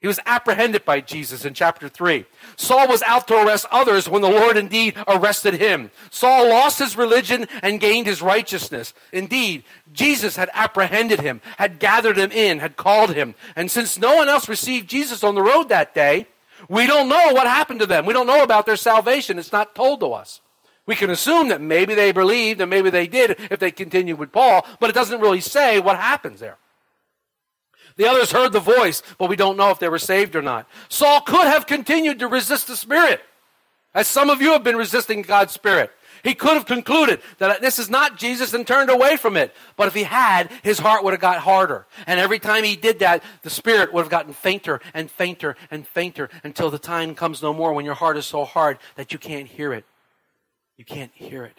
He 0.00 0.06
was 0.06 0.20
apprehended 0.26 0.84
by 0.84 1.00
Jesus 1.00 1.44
in 1.44 1.54
chapter 1.54 1.88
3. 1.88 2.24
Saul 2.56 2.86
was 2.86 3.02
out 3.02 3.26
to 3.28 3.34
arrest 3.34 3.66
others 3.70 4.08
when 4.08 4.22
the 4.22 4.30
Lord 4.30 4.56
indeed 4.56 4.94
arrested 5.08 5.54
him. 5.54 5.90
Saul 6.10 6.48
lost 6.48 6.78
his 6.78 6.96
religion 6.96 7.48
and 7.62 7.80
gained 7.80 8.06
his 8.06 8.22
righteousness. 8.22 8.94
Indeed, 9.12 9.64
Jesus 9.92 10.36
had 10.36 10.50
apprehended 10.54 11.20
him, 11.20 11.40
had 11.56 11.80
gathered 11.80 12.16
him 12.16 12.30
in, 12.30 12.60
had 12.60 12.76
called 12.76 13.14
him. 13.14 13.34
And 13.56 13.72
since 13.72 13.98
no 13.98 14.14
one 14.14 14.28
else 14.28 14.48
received 14.48 14.88
Jesus 14.88 15.24
on 15.24 15.34
the 15.34 15.42
road 15.42 15.68
that 15.68 15.96
day, 15.96 16.28
we 16.68 16.86
don't 16.86 17.08
know 17.08 17.32
what 17.32 17.48
happened 17.48 17.80
to 17.80 17.86
them. 17.86 18.06
We 18.06 18.14
don't 18.14 18.26
know 18.26 18.44
about 18.44 18.66
their 18.66 18.76
salvation. 18.76 19.36
It's 19.38 19.52
not 19.52 19.74
told 19.74 19.98
to 20.00 20.12
us. 20.12 20.40
We 20.86 20.94
can 20.94 21.10
assume 21.10 21.48
that 21.48 21.60
maybe 21.60 21.94
they 21.94 22.12
believed 22.12 22.60
and 22.60 22.70
maybe 22.70 22.88
they 22.88 23.08
did 23.08 23.36
if 23.50 23.58
they 23.58 23.72
continued 23.72 24.18
with 24.18 24.32
Paul, 24.32 24.64
but 24.78 24.90
it 24.90 24.94
doesn't 24.94 25.20
really 25.20 25.40
say 25.40 25.80
what 25.80 25.96
happens 25.96 26.38
there. 26.38 26.56
The 27.96 28.06
others 28.06 28.32
heard 28.32 28.52
the 28.52 28.60
voice, 28.60 29.02
but 29.18 29.28
we 29.28 29.36
don't 29.36 29.56
know 29.56 29.70
if 29.70 29.78
they 29.78 29.88
were 29.88 29.98
saved 29.98 30.36
or 30.36 30.42
not. 30.42 30.68
Saul 30.88 31.20
could 31.20 31.46
have 31.46 31.66
continued 31.66 32.20
to 32.20 32.28
resist 32.28 32.66
the 32.66 32.76
Spirit, 32.76 33.20
as 33.94 34.06
some 34.06 34.30
of 34.30 34.40
you 34.40 34.52
have 34.52 34.64
been 34.64 34.76
resisting 34.76 35.22
God's 35.22 35.52
Spirit. 35.52 35.90
He 36.22 36.34
could 36.34 36.54
have 36.54 36.66
concluded 36.66 37.20
that 37.38 37.60
this 37.60 37.78
is 37.78 37.88
not 37.88 38.18
Jesus 38.18 38.52
and 38.54 38.66
turned 38.66 38.90
away 38.90 39.16
from 39.16 39.36
it. 39.36 39.54
But 39.76 39.88
if 39.88 39.94
he 39.94 40.02
had, 40.02 40.50
his 40.62 40.78
heart 40.78 41.04
would 41.04 41.12
have 41.12 41.20
got 41.20 41.38
harder. 41.38 41.86
And 42.06 42.18
every 42.18 42.38
time 42.38 42.64
he 42.64 42.76
did 42.76 42.98
that, 43.00 43.22
the 43.42 43.50
spirit 43.50 43.92
would 43.92 44.02
have 44.02 44.10
gotten 44.10 44.32
fainter 44.32 44.80
and 44.94 45.10
fainter 45.10 45.56
and 45.70 45.86
fainter 45.86 46.28
until 46.42 46.70
the 46.70 46.78
time 46.78 47.14
comes 47.14 47.42
no 47.42 47.52
more 47.52 47.72
when 47.72 47.84
your 47.84 47.94
heart 47.94 48.16
is 48.16 48.26
so 48.26 48.44
hard 48.44 48.78
that 48.96 49.12
you 49.12 49.18
can't 49.18 49.46
hear 49.46 49.72
it. 49.72 49.84
You 50.76 50.84
can't 50.84 51.12
hear 51.14 51.44
it. 51.44 51.58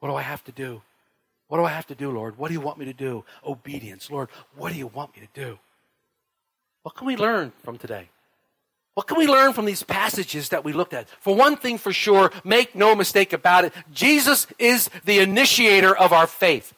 What 0.00 0.08
do 0.08 0.14
I 0.14 0.22
have 0.22 0.42
to 0.44 0.52
do? 0.52 0.82
What 1.52 1.58
do 1.58 1.64
I 1.66 1.70
have 1.72 1.86
to 1.88 1.94
do, 1.94 2.10
Lord? 2.10 2.38
What 2.38 2.48
do 2.48 2.54
you 2.54 2.62
want 2.62 2.78
me 2.78 2.86
to 2.86 2.94
do? 2.94 3.26
Obedience. 3.44 4.10
Lord, 4.10 4.30
what 4.56 4.72
do 4.72 4.78
you 4.78 4.86
want 4.86 5.14
me 5.14 5.20
to 5.20 5.38
do? 5.38 5.58
What 6.82 6.94
can 6.96 7.06
we 7.06 7.14
learn 7.14 7.52
from 7.62 7.76
today? 7.76 8.08
What 8.94 9.06
can 9.06 9.18
we 9.18 9.26
learn 9.26 9.52
from 9.52 9.66
these 9.66 9.82
passages 9.82 10.48
that 10.48 10.64
we 10.64 10.72
looked 10.72 10.94
at? 10.94 11.10
For 11.20 11.36
one 11.36 11.56
thing 11.56 11.76
for 11.76 11.92
sure, 11.92 12.32
make 12.42 12.74
no 12.74 12.94
mistake 12.94 13.34
about 13.34 13.66
it, 13.66 13.74
Jesus 13.92 14.46
is 14.58 14.88
the 15.04 15.18
initiator 15.18 15.94
of 15.94 16.10
our 16.10 16.26
faith. 16.26 16.72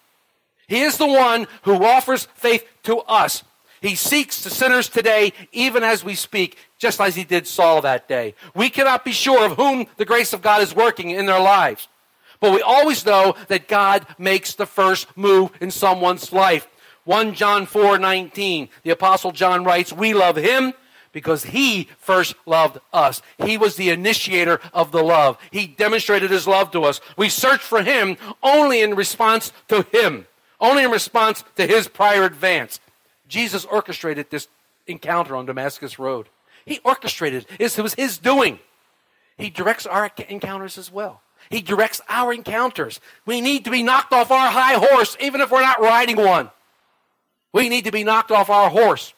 He 0.67 0.81
is 0.81 0.99
the 0.99 1.07
one 1.07 1.47
who 1.63 1.85
offers 1.85 2.27
faith 2.35 2.67
to 2.83 2.97
us. 3.03 3.45
He 3.81 3.95
seeks 3.95 4.43
the 4.43 4.51
sinners 4.51 4.89
today, 4.89 5.35
even 5.53 5.85
as 5.85 6.03
we 6.03 6.17
speak, 6.17 6.59
just 6.79 7.01
as 7.01 7.15
he 7.15 7.23
did 7.23 7.47
Saul 7.47 7.81
that 7.83 8.09
day. 8.09 8.35
We 8.57 8.71
cannot 8.71 9.05
be 9.05 9.13
sure 9.13 9.47
of 9.47 9.53
whom 9.53 9.87
the 9.99 10.05
grace 10.05 10.33
of 10.33 10.43
God 10.43 10.63
is 10.63 10.75
working 10.75 11.11
in 11.11 11.27
their 11.27 11.39
lives. 11.39 11.87
But 12.45 12.53
we 12.53 12.61
always 12.61 13.07
know 13.07 13.37
that 13.49 13.69
God 13.69 14.07
makes 14.19 14.53
the 14.53 14.67
first 14.67 15.17
move 15.17 15.51
in 15.63 15.71
someone's 15.71 16.31
life. 16.31 16.69
1 17.05 17.33
John 17.33 17.65
4 17.65 17.99
19, 17.99 18.69
the 18.83 18.91
Apostle 18.91 19.31
John 19.31 19.65
writes, 19.65 19.95
We 19.95 20.13
love 20.13 20.37
him 20.37 20.75
because 21.11 21.45
he 21.45 21.89
first 21.97 22.35
loved 22.45 22.81
us. 22.93 23.23
He 23.39 23.57
was 23.57 23.77
the 23.77 23.89
initiator 23.89 24.61
of 24.75 24.93
the 24.93 25.03
love. 25.03 25.39
He 25.53 25.67
demonstrated 25.67 26.31
his 26.31 26.47
love 26.47 26.71
to 26.73 26.83
us. 26.83 27.01
We 27.17 27.31
search 27.31 27.63
for 27.63 27.83
him 27.83 28.19
only 28.43 28.83
in 28.83 28.95
response 28.95 29.51
to 29.69 29.87
him, 29.91 30.27
only 30.61 30.85
in 30.85 30.91
response 30.91 31.45
to 31.57 31.67
his 31.67 31.89
prior 31.89 32.25
advance. 32.25 32.79
Jesus 33.27 33.65
orchestrated 33.65 34.29
this 34.29 34.49
encounter 34.87 35.35
on 35.35 35.47
Damascus 35.47 35.99
Road. 35.99 36.29
He 36.67 36.79
orchestrated 36.85 37.47
it. 37.59 37.79
It 37.79 37.83
was 37.83 37.95
his 37.95 38.19
doing. 38.19 38.59
He 39.39 39.49
directs 39.49 39.87
our 39.87 40.11
encounters 40.29 40.77
as 40.77 40.93
well. 40.93 41.23
He 41.51 41.61
directs 41.61 42.01
our 42.09 42.33
encounters. 42.33 43.01
We 43.27 43.41
need 43.41 43.65
to 43.65 43.71
be 43.71 43.83
knocked 43.83 44.13
off 44.13 44.31
our 44.31 44.51
high 44.51 44.75
horse, 44.75 45.17
even 45.21 45.41
if 45.41 45.51
we're 45.51 45.61
not 45.61 45.81
riding 45.81 46.17
one. 46.17 46.51
We 47.53 47.69
need 47.69 47.85
to 47.85 47.93
be 47.93 48.05
knocked 48.05 48.31
off 48.31 48.51
our 48.51 48.71
horse. 48.71 49.15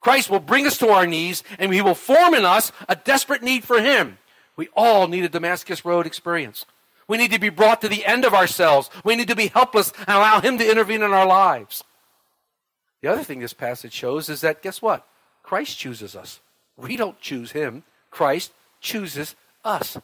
Christ 0.00 0.28
will 0.28 0.40
bring 0.40 0.66
us 0.66 0.78
to 0.78 0.88
our 0.88 1.06
knees 1.06 1.42
and 1.58 1.72
he 1.72 1.80
will 1.80 1.94
form 1.94 2.34
in 2.34 2.44
us 2.44 2.72
a 2.88 2.96
desperate 2.96 3.42
need 3.42 3.64
for 3.64 3.80
him. 3.80 4.18
We 4.56 4.68
all 4.74 5.06
need 5.06 5.24
a 5.24 5.28
Damascus 5.28 5.84
Road 5.84 6.06
experience. 6.06 6.66
We 7.08 7.16
need 7.16 7.30
to 7.30 7.38
be 7.38 7.48
brought 7.48 7.80
to 7.80 7.88
the 7.88 8.04
end 8.04 8.24
of 8.24 8.34
ourselves. 8.34 8.90
We 9.04 9.16
need 9.16 9.28
to 9.28 9.36
be 9.36 9.48
helpless 9.48 9.92
and 9.98 10.10
allow 10.10 10.40
him 10.40 10.58
to 10.58 10.70
intervene 10.70 11.02
in 11.02 11.12
our 11.12 11.26
lives. 11.26 11.84
The 13.00 13.08
other 13.08 13.22
thing 13.22 13.40
this 13.40 13.54
passage 13.54 13.92
shows 13.92 14.28
is 14.28 14.40
that 14.42 14.62
guess 14.62 14.82
what? 14.82 15.06
Christ 15.42 15.78
chooses 15.78 16.14
us. 16.14 16.40
We 16.76 16.96
don't 16.96 17.20
choose 17.20 17.52
him. 17.52 17.84
Christ 18.10 18.52
chooses 18.80 19.34
us. 19.64 19.98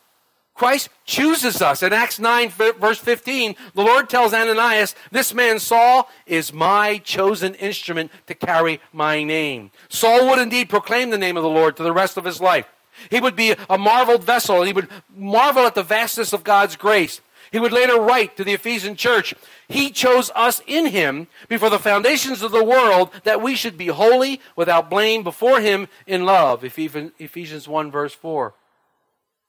Christ 0.58 0.88
chooses 1.04 1.62
us. 1.62 1.84
In 1.84 1.92
Acts 1.92 2.18
9, 2.18 2.50
verse 2.50 2.98
15, 2.98 3.54
the 3.74 3.82
Lord 3.82 4.10
tells 4.10 4.34
Ananias, 4.34 4.96
This 5.12 5.32
man 5.32 5.60
Saul 5.60 6.10
is 6.26 6.52
my 6.52 6.98
chosen 6.98 7.54
instrument 7.54 8.10
to 8.26 8.34
carry 8.34 8.80
my 8.92 9.22
name. 9.22 9.70
Saul 9.88 10.28
would 10.28 10.40
indeed 10.40 10.68
proclaim 10.68 11.10
the 11.10 11.16
name 11.16 11.36
of 11.36 11.44
the 11.44 11.48
Lord 11.48 11.76
to 11.76 11.84
the 11.84 11.92
rest 11.92 12.16
of 12.16 12.24
his 12.24 12.40
life. 12.40 12.66
He 13.08 13.20
would 13.20 13.36
be 13.36 13.54
a 13.70 13.78
marveled 13.78 14.24
vessel, 14.24 14.56
and 14.56 14.66
he 14.66 14.72
would 14.72 14.88
marvel 15.16 15.64
at 15.64 15.76
the 15.76 15.84
vastness 15.84 16.32
of 16.32 16.42
God's 16.42 16.74
grace. 16.74 17.20
He 17.52 17.60
would 17.60 17.72
later 17.72 18.00
write 18.00 18.36
to 18.36 18.42
the 18.42 18.52
Ephesian 18.52 18.96
church, 18.96 19.34
He 19.68 19.90
chose 19.90 20.30
us 20.34 20.60
in 20.66 20.86
Him 20.86 21.28
before 21.48 21.70
the 21.70 21.78
foundations 21.78 22.42
of 22.42 22.50
the 22.50 22.64
world 22.64 23.10
that 23.22 23.40
we 23.40 23.54
should 23.54 23.78
be 23.78 23.86
holy, 23.86 24.40
without 24.56 24.90
blame, 24.90 25.22
before 25.22 25.60
Him 25.60 25.86
in 26.04 26.24
love. 26.24 26.64
Ephesians 26.64 27.68
1, 27.68 27.90
verse 27.92 28.12
4. 28.12 28.54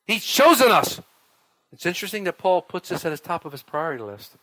He's 0.09 0.25
chosen 0.25 0.71
us. 0.71 0.99
It's 1.71 1.85
interesting 1.85 2.23
that 2.23 2.39
Paul 2.39 2.63
puts 2.63 2.89
this 2.89 3.05
at 3.05 3.11
the 3.11 3.17
top 3.19 3.45
of 3.45 3.51
his 3.51 3.61
priority 3.61 4.03
list. 4.03 4.37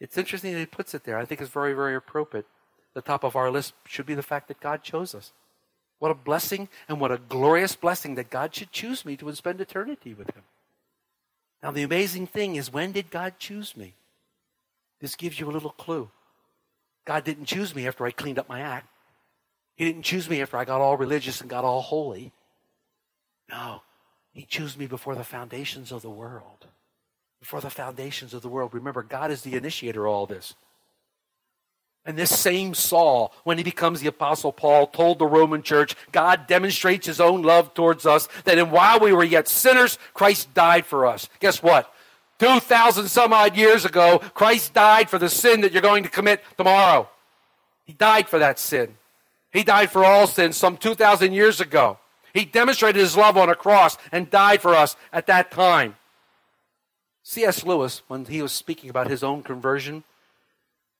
It's 0.00 0.16
interesting 0.16 0.54
that 0.54 0.58
he 0.58 0.64
puts 0.64 0.94
it 0.94 1.04
there. 1.04 1.18
I 1.18 1.26
think 1.26 1.42
it's 1.42 1.50
very, 1.50 1.74
very 1.74 1.94
appropriate. 1.94 2.46
The 2.94 3.02
top 3.02 3.24
of 3.24 3.36
our 3.36 3.50
list 3.50 3.74
should 3.86 4.06
be 4.06 4.14
the 4.14 4.22
fact 4.22 4.48
that 4.48 4.60
God 4.60 4.82
chose 4.82 5.14
us. 5.14 5.32
What 5.98 6.10
a 6.10 6.14
blessing 6.14 6.70
and 6.88 6.98
what 6.98 7.12
a 7.12 7.18
glorious 7.18 7.76
blessing 7.76 8.14
that 8.14 8.30
God 8.30 8.54
should 8.54 8.72
choose 8.72 9.04
me 9.04 9.18
to 9.18 9.34
spend 9.34 9.60
eternity 9.60 10.14
with 10.14 10.34
Him. 10.34 10.44
Now, 11.62 11.70
the 11.70 11.82
amazing 11.82 12.26
thing 12.26 12.56
is, 12.56 12.72
when 12.72 12.92
did 12.92 13.10
God 13.10 13.34
choose 13.38 13.76
me? 13.76 13.92
This 14.98 15.14
gives 15.14 15.38
you 15.38 15.50
a 15.50 15.52
little 15.52 15.72
clue. 15.72 16.08
God 17.04 17.24
didn't 17.24 17.44
choose 17.44 17.74
me 17.74 17.86
after 17.86 18.06
I 18.06 18.12
cleaned 18.12 18.38
up 18.38 18.48
my 18.48 18.62
act. 18.62 18.88
He 19.76 19.84
didn't 19.84 20.04
choose 20.04 20.30
me 20.30 20.40
after 20.40 20.56
I 20.56 20.64
got 20.64 20.80
all 20.80 20.96
religious 20.96 21.42
and 21.42 21.50
got 21.50 21.64
all 21.64 21.82
holy. 21.82 22.32
No, 23.50 23.82
he 24.34 24.42
chose 24.44 24.76
me 24.76 24.86
before 24.86 25.14
the 25.14 25.24
foundations 25.24 25.92
of 25.92 26.02
the 26.02 26.10
world. 26.10 26.66
Before 27.40 27.60
the 27.60 27.70
foundations 27.70 28.34
of 28.34 28.42
the 28.42 28.48
world. 28.48 28.74
Remember, 28.74 29.02
God 29.02 29.30
is 29.30 29.42
the 29.42 29.54
initiator 29.54 30.06
of 30.06 30.12
all 30.12 30.26
this. 30.26 30.54
And 32.04 32.18
this 32.18 32.38
same 32.38 32.74
Saul, 32.74 33.32
when 33.44 33.56
he 33.56 33.64
becomes 33.64 34.00
the 34.00 34.08
Apostle 34.08 34.52
Paul, 34.52 34.88
told 34.88 35.18
the 35.18 35.26
Roman 35.26 35.62
church, 35.62 35.94
God 36.12 36.46
demonstrates 36.46 37.06
his 37.06 37.20
own 37.20 37.42
love 37.42 37.72
towards 37.72 38.04
us, 38.04 38.28
that 38.44 38.58
in 38.58 38.70
while 38.70 39.00
we 39.00 39.12
were 39.12 39.24
yet 39.24 39.48
sinners, 39.48 39.98
Christ 40.12 40.52
died 40.52 40.84
for 40.84 41.06
us. 41.06 41.30
Guess 41.40 41.62
what? 41.62 41.90
2,000 42.40 43.08
some 43.08 43.32
odd 43.32 43.56
years 43.56 43.84
ago, 43.84 44.18
Christ 44.34 44.74
died 44.74 45.08
for 45.08 45.18
the 45.18 45.30
sin 45.30 45.62
that 45.62 45.72
you're 45.72 45.80
going 45.80 46.02
to 46.02 46.10
commit 46.10 46.42
tomorrow. 46.58 47.08
He 47.84 47.92
died 47.92 48.28
for 48.28 48.38
that 48.38 48.58
sin. 48.58 48.96
He 49.52 49.62
died 49.62 49.90
for 49.90 50.04
all 50.04 50.26
sins 50.26 50.56
some 50.56 50.76
2,000 50.76 51.32
years 51.32 51.60
ago. 51.60 51.98
He 52.34 52.44
demonstrated 52.44 53.00
his 53.00 53.16
love 53.16 53.36
on 53.36 53.48
a 53.48 53.54
cross 53.54 53.96
and 54.10 54.28
died 54.28 54.60
for 54.60 54.74
us 54.74 54.96
at 55.12 55.28
that 55.28 55.52
time. 55.52 55.94
C.S. 57.22 57.64
Lewis, 57.64 58.02
when 58.08 58.24
he 58.24 58.42
was 58.42 58.52
speaking 58.52 58.90
about 58.90 59.08
his 59.08 59.22
own 59.22 59.42
conversion, 59.42 60.02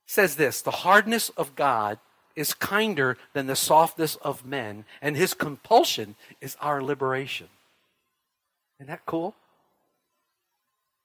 says 0.06 0.36
this 0.36 0.62
The 0.62 0.70
hardness 0.70 1.30
of 1.30 1.56
God 1.56 1.98
is 2.36 2.54
kinder 2.54 3.18
than 3.32 3.48
the 3.48 3.56
softness 3.56 4.16
of 4.16 4.46
men, 4.46 4.84
and 5.02 5.16
his 5.16 5.34
compulsion 5.34 6.14
is 6.40 6.56
our 6.60 6.80
liberation. 6.80 7.48
Isn't 8.78 8.88
that 8.88 9.04
cool? 9.04 9.34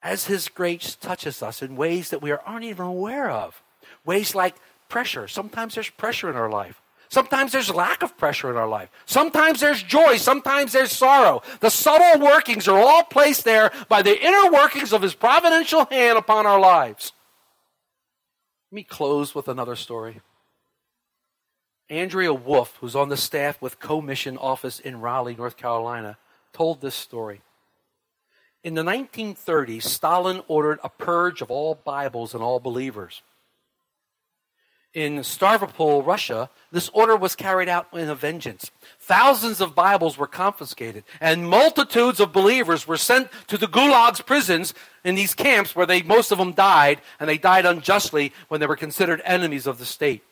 As 0.01 0.25
his 0.25 0.47
grace 0.47 0.95
touches 0.95 1.43
us 1.43 1.61
in 1.61 1.75
ways 1.75 2.11
that 2.11 2.21
we 2.21 2.31
aren't 2.31 2.63
even 2.63 2.85
aware 2.85 3.29
of, 3.29 3.61
ways 4.05 4.33
like 4.33 4.55
pressure. 4.87 5.27
Sometimes 5.27 5.75
there's 5.75 5.89
pressure 5.89 6.29
in 6.29 6.35
our 6.35 6.49
life. 6.49 6.81
Sometimes 7.09 7.51
there's 7.51 7.73
lack 7.73 8.03
of 8.03 8.15
pressure 8.17 8.51
in 8.51 8.57
our 8.57 8.67
life. 8.67 8.89
Sometimes 9.07 9.59
there's 9.59 9.81
joy. 9.81 10.17
Sometimes 10.17 10.71
there's 10.71 10.91
sorrow. 10.91 11.41
The 11.59 11.71
subtle 11.71 12.23
workings 12.23 12.67
are 12.67 12.79
all 12.79 13.03
placed 13.03 13.45
there 13.45 13.71
by 13.87 14.03
the 14.03 14.23
inner 14.23 14.51
workings 14.51 14.93
of 14.93 15.01
His 15.01 15.15
providential 15.15 15.85
hand 15.85 16.19
upon 16.19 16.45
our 16.45 16.59
lives. 16.59 17.13
Let 18.71 18.75
me 18.75 18.83
close 18.83 19.33
with 19.33 19.47
another 19.47 19.75
story. 19.75 20.21
Andrea 21.89 22.31
Wolf, 22.31 22.77
who's 22.79 22.95
on 22.95 23.09
the 23.09 23.17
staff 23.17 23.59
with 23.59 23.79
Co-Mission 23.79 24.37
Office 24.37 24.79
in 24.79 25.01
Raleigh, 25.01 25.35
North 25.35 25.57
Carolina, 25.57 26.19
told 26.53 26.79
this 26.79 26.93
story. 26.93 27.41
In 28.63 28.75
the 28.75 28.83
1930s, 28.83 29.81
Stalin 29.81 30.43
ordered 30.47 30.79
a 30.83 30.89
purge 30.89 31.41
of 31.41 31.49
all 31.49 31.73
Bibles 31.73 32.35
and 32.35 32.43
all 32.43 32.59
believers 32.59 33.23
in 34.93 35.17
Stavropol, 35.19 36.05
Russia, 36.05 36.49
this 36.71 36.89
order 36.89 37.15
was 37.15 37.35
carried 37.35 37.69
out 37.69 37.87
in 37.93 38.09
a 38.09 38.15
vengeance. 38.15 38.71
Thousands 38.99 39.61
of 39.61 39.75
Bibles 39.75 40.17
were 40.17 40.27
confiscated, 40.27 41.03
and 41.21 41.47
multitudes 41.47 42.19
of 42.19 42.33
believers 42.33 42.87
were 42.87 42.97
sent 42.97 43.29
to 43.47 43.57
the 43.57 43.67
gulags 43.67 44.25
prisons 44.25 44.73
in 45.03 45.15
these 45.15 45.35
camps 45.35 45.75
where 45.75 45.85
they, 45.85 46.01
most 46.01 46.31
of 46.31 46.39
them 46.39 46.53
died, 46.53 47.01
and 47.19 47.29
they 47.29 47.37
died 47.37 47.65
unjustly 47.65 48.33
when 48.47 48.59
they 48.59 48.65
were 48.65 48.75
considered 48.75 49.21
enemies 49.25 49.67
of 49.67 49.77
the 49.77 49.85
state. 49.85 50.23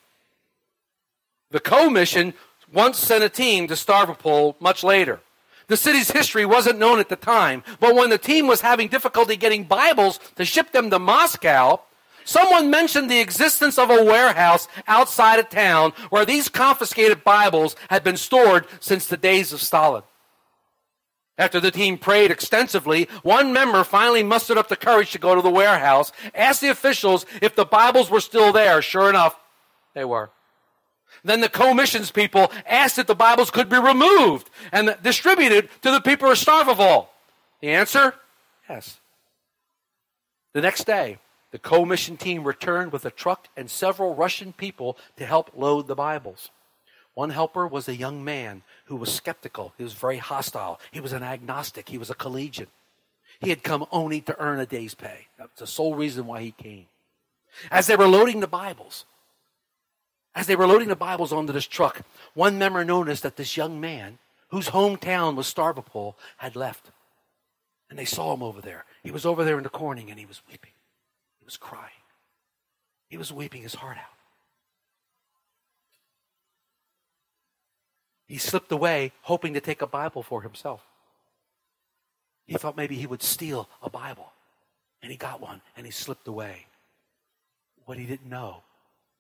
The 1.52 1.60
co-mission 1.60 2.34
once 2.74 2.98
sent 2.98 3.24
a 3.24 3.30
team 3.30 3.67
to 3.67 3.76
Stavropol 3.76 4.60
much 4.60 4.84
later. 4.84 5.22
The 5.67 5.78
city's 5.78 6.12
history 6.12 6.46
wasn't 6.46 6.80
known 6.80 7.00
at 7.00 7.10
the 7.10 7.15
time, 7.15 7.63
but 7.80 7.93
when 7.93 8.10
the 8.10 8.17
team 8.17 8.48
was 8.48 8.62
having 8.62 8.88
difficulty 8.88 9.36
getting 9.36 9.65
Bibles 9.65 10.20
to 10.36 10.46
ship 10.46 10.72
them 10.72 10.89
to 10.89 10.98
Moscow, 10.98 11.82
Someone 12.28 12.70
mentioned 12.70 13.10
the 13.10 13.22
existence 13.22 13.78
of 13.78 13.90
a 13.90 14.04
warehouse 14.04 14.68
outside 14.86 15.40
of 15.40 15.48
town 15.48 15.94
where 16.10 16.26
these 16.26 16.50
confiscated 16.50 17.24
Bibles 17.24 17.78
had 17.90 18.04
been 18.04 18.18
stored 18.18 18.68
since 18.82 19.08
the 19.08 19.16
days 19.16 19.54
of 19.54 19.62
Stalin. 19.62 20.04
After 21.38 21.62
the 21.62 21.72
team 21.72 21.98
prayed 21.98 22.30
extensively, 22.30 23.08
one 23.24 23.54
member 23.54 23.86
finally 23.86 24.24
mustered 24.24 24.58
up 24.58 24.68
the 24.68 24.76
courage 24.76 25.13
to 25.13 25.20
go 25.20 25.36
to 25.36 25.42
the 25.42 25.50
warehouse, 25.50 26.12
asked 26.36 26.60
the 26.60 26.68
officials 26.68 27.26
if 27.42 27.56
the 27.56 27.63
Bibles 27.63 28.10
were 28.10 28.20
still 28.20 28.52
there. 28.52 28.82
Sure 28.82 29.10
enough, 29.10 29.40
they 29.96 30.04
were. 30.04 30.30
Then 31.24 31.40
the 31.40 31.48
co-missions 31.48 32.12
people 32.12 32.52
asked 32.66 33.00
if 33.00 33.08
the 33.08 33.16
Bibles 33.16 33.52
could 33.52 33.70
be 33.70 33.80
removed 33.80 34.50
and 34.74 34.98
distributed 35.02 35.70
to 35.82 35.92
the 35.92 36.02
people 36.02 36.30
of 36.30 36.38
Stavropol. 36.38 37.08
The 37.62 37.70
answer? 37.70 38.16
Yes. 38.70 39.00
The 40.52 40.60
next 40.60 40.84
day, 40.84 41.20
the 41.51 41.60
co 41.60 41.86
mission 41.86 42.17
team 42.17 42.43
returned 42.43 42.91
with 42.91 43.05
a 43.05 43.12
truck 43.12 43.47
and 43.55 43.69
several 43.69 44.15
Russian 44.15 44.53
people 44.53 44.97
to 45.17 45.25
help 45.25 45.51
load 45.55 45.88
the 45.88 45.95
Bibles. 45.95 46.49
One 47.13 47.29
helper 47.31 47.65
was 47.65 47.88
a 47.88 47.95
young 47.95 48.23
man 48.23 48.63
who 48.86 48.95
was 48.95 49.12
skeptical. 49.12 49.73
He 49.77 49.83
was 49.83 49.93
very 49.93 50.17
hostile. 50.17 50.79
He 50.91 50.99
was 50.99 51.13
an 51.13 51.23
agnostic. 51.23 51.89
He 51.89 51.97
was 51.97 52.10
a 52.10 52.15
collegian. 52.15 52.67
He 53.39 53.49
had 53.49 53.63
come 53.63 53.88
only 53.91 54.21
to 54.21 54.39
earn 54.39 54.60
a 54.60 54.65
day's 54.65 54.93
pay. 54.93 55.27
That's 55.38 55.60
the 55.60 55.67
sole 55.67 55.95
reason 55.95 56.27
why 56.27 56.41
he 56.41 56.51
came. 56.51 56.86
As 57.71 57.88
they 57.88 57.95
were 57.95 58.07
loading 58.07 58.39
the 58.39 58.47
Bibles, 58.47 59.05
as 60.36 60.45
they 60.45 60.55
were 60.55 60.67
loading 60.67 60.89
the 60.89 60.95
Bibles 60.95 61.33
onto 61.33 61.53
this 61.53 61.65
truck, 61.65 62.01
one 62.36 62.60
member 62.60 62.86
noticed 62.86 63.23
that 63.23 63.36
this 63.36 63.57
young 63.57 63.81
man, 63.81 64.19
whose 64.49 64.69
hometown 64.69 65.36
was 65.36 65.51
Stavropol, 65.51 66.13
had 66.38 66.55
left. 66.55 66.91
And 67.89 67.97
they 67.97 68.05
saw 68.05 68.33
him 68.33 68.43
over 68.43 68.62
there. 68.62 68.86
He 69.01 69.12
was 69.12 69.25
over 69.25 69.43
there 69.43 69.57
in 69.57 69.63
the 69.63 69.69
corning 69.69 70.12
and 70.12 70.19
he 70.19 70.25
was 70.25 70.41
weeping 70.49 70.71
was 71.47 71.57
crying. 71.57 72.03
He 73.10 73.17
was 73.17 73.31
weeping 73.33 73.63
his 73.63 73.73
heart 73.73 73.97
out. 73.97 74.03
He 78.27 78.38
slipped 78.38 78.71
away, 78.71 79.13
hoping 79.21 79.53
to 79.53 79.62
take 79.62 79.81
a 79.81 79.88
Bible 79.88 80.21
for 80.21 80.41
himself. 80.41 80.83
He 82.45 82.57
thought 82.57 82.75
maybe 82.75 82.95
he 82.95 83.07
would 83.07 83.23
steal 83.23 83.69
a 83.81 83.89
Bible. 83.89 84.33
And 85.01 85.10
he 85.10 85.17
got 85.17 85.39
one 85.39 85.62
and 85.77 85.86
he 85.86 85.91
slipped 85.91 86.27
away. 86.27 86.67
What 87.86 87.97
he 87.97 88.05
didn't 88.05 88.29
know 88.29 88.63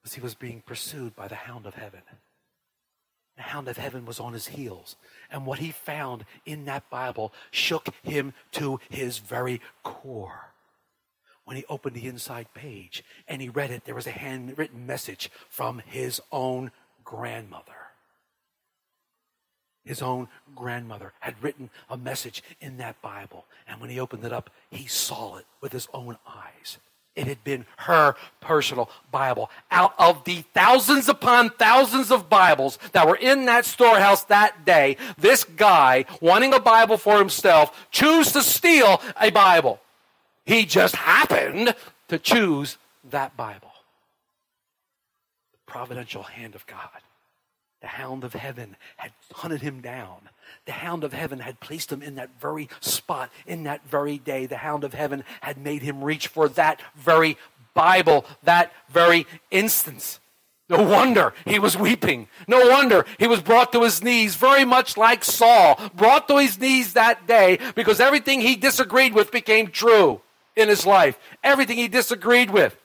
was 0.03 0.13
he 0.13 0.21
was 0.21 0.35
being 0.35 0.61
pursued 0.65 1.15
by 1.15 1.29
the 1.29 1.35
hound 1.35 1.65
of 1.65 1.75
heaven. 1.75 2.01
The 3.37 3.43
hound 3.43 3.69
of 3.69 3.77
heaven 3.77 4.05
was 4.05 4.19
on 4.19 4.33
his 4.33 4.47
heels. 4.47 4.97
And 5.31 5.45
what 5.45 5.59
he 5.59 5.71
found 5.71 6.25
in 6.45 6.65
that 6.65 6.89
Bible 6.89 7.31
shook 7.51 7.93
him 8.03 8.33
to 8.53 8.81
his 8.89 9.19
very 9.19 9.61
core. 9.83 10.51
When 11.47 11.55
he 11.55 11.63
opened 11.69 11.95
the 11.95 12.07
inside 12.07 12.53
page 12.53 13.05
and 13.25 13.41
he 13.41 13.47
read 13.47 13.71
it, 13.71 13.85
there 13.85 13.95
was 13.95 14.05
a 14.05 14.11
handwritten 14.11 14.85
message 14.85 15.31
from 15.47 15.79
his 15.79 16.19
own 16.29 16.71
grandmother. 17.05 17.71
His 19.85 20.01
own 20.01 20.27
grandmother 20.53 21.13
had 21.21 21.41
written 21.41 21.69
a 21.89 21.95
message 21.95 22.43
in 22.59 22.75
that 22.79 23.01
Bible. 23.01 23.45
And 23.65 23.79
when 23.79 23.89
he 23.89 23.97
opened 23.97 24.25
it 24.25 24.33
up, 24.33 24.49
he 24.69 24.87
saw 24.87 25.37
it 25.37 25.45
with 25.61 25.71
his 25.71 25.87
own 25.93 26.17
eyes. 26.27 26.79
It 27.15 27.27
had 27.27 27.41
been 27.45 27.65
her 27.77 28.17
personal 28.41 28.89
Bible. 29.09 29.49
Out 29.71 29.93
of 29.97 30.25
the 30.25 30.43
thousands 30.53 31.07
upon 31.07 31.51
thousands 31.51 32.11
of 32.11 32.27
Bibles 32.27 32.77
that 32.91 33.07
were 33.07 33.15
in 33.15 33.45
that 33.45 33.63
storehouse 33.63 34.25
that 34.25 34.65
day, 34.65 34.97
this 35.17 35.45
guy, 35.45 36.03
wanting 36.19 36.53
a 36.53 36.59
Bible 36.59 36.97
for 36.97 37.17
himself, 37.17 37.87
chose 37.89 38.33
to 38.33 38.41
steal 38.41 39.01
a 39.17 39.29
Bible. 39.29 39.79
He 40.47 40.65
just 40.65 40.95
happened 40.95 41.75
to 42.07 42.17
choose 42.17 42.77
that 43.11 43.35
Bible. 43.35 43.73
The 45.51 45.71
providential 45.71 46.23
hand 46.23 46.55
of 46.55 46.65
God. 46.65 47.01
The 47.81 47.87
hound 47.87 48.23
of 48.23 48.33
heaven 48.33 48.77
had 48.95 49.11
hunted 49.33 49.61
him 49.61 49.81
down. 49.81 50.29
The 50.65 50.71
hound 50.71 51.03
of 51.03 51.11
heaven 51.11 51.39
had 51.39 51.59
placed 51.59 51.91
him 51.91 52.01
in 52.01 52.15
that 52.15 52.29
very 52.39 52.69
spot, 52.79 53.29
in 53.45 53.63
that 53.63 53.85
very 53.89 54.17
day. 54.17 54.45
The 54.45 54.57
hound 54.57 54.85
of 54.85 54.93
heaven 54.93 55.25
had 55.41 55.57
made 55.57 55.81
him 55.81 56.01
reach 56.01 56.29
for 56.29 56.47
that 56.49 56.81
very 56.95 57.37
Bible, 57.73 58.25
that 58.43 58.71
very 58.89 59.27
instance. 59.51 60.21
No 60.69 60.81
wonder 60.81 61.33
he 61.45 61.59
was 61.59 61.77
weeping. 61.77 62.29
No 62.47 62.69
wonder 62.69 63.05
he 63.19 63.27
was 63.27 63.41
brought 63.41 63.73
to 63.73 63.83
his 63.83 64.01
knees, 64.01 64.35
very 64.35 64.63
much 64.63 64.95
like 64.95 65.25
Saul, 65.25 65.77
brought 65.93 66.29
to 66.29 66.37
his 66.37 66.57
knees 66.57 66.93
that 66.93 67.27
day 67.27 67.59
because 67.75 67.99
everything 67.99 68.39
he 68.39 68.55
disagreed 68.55 69.13
with 69.13 69.29
became 69.29 69.67
true 69.67 70.21
in 70.57 70.69
his 70.69 70.85
life. 70.85 71.17
Everything 71.43 71.77
he 71.77 71.87
disagreed 71.87 72.49
with. 72.49 72.75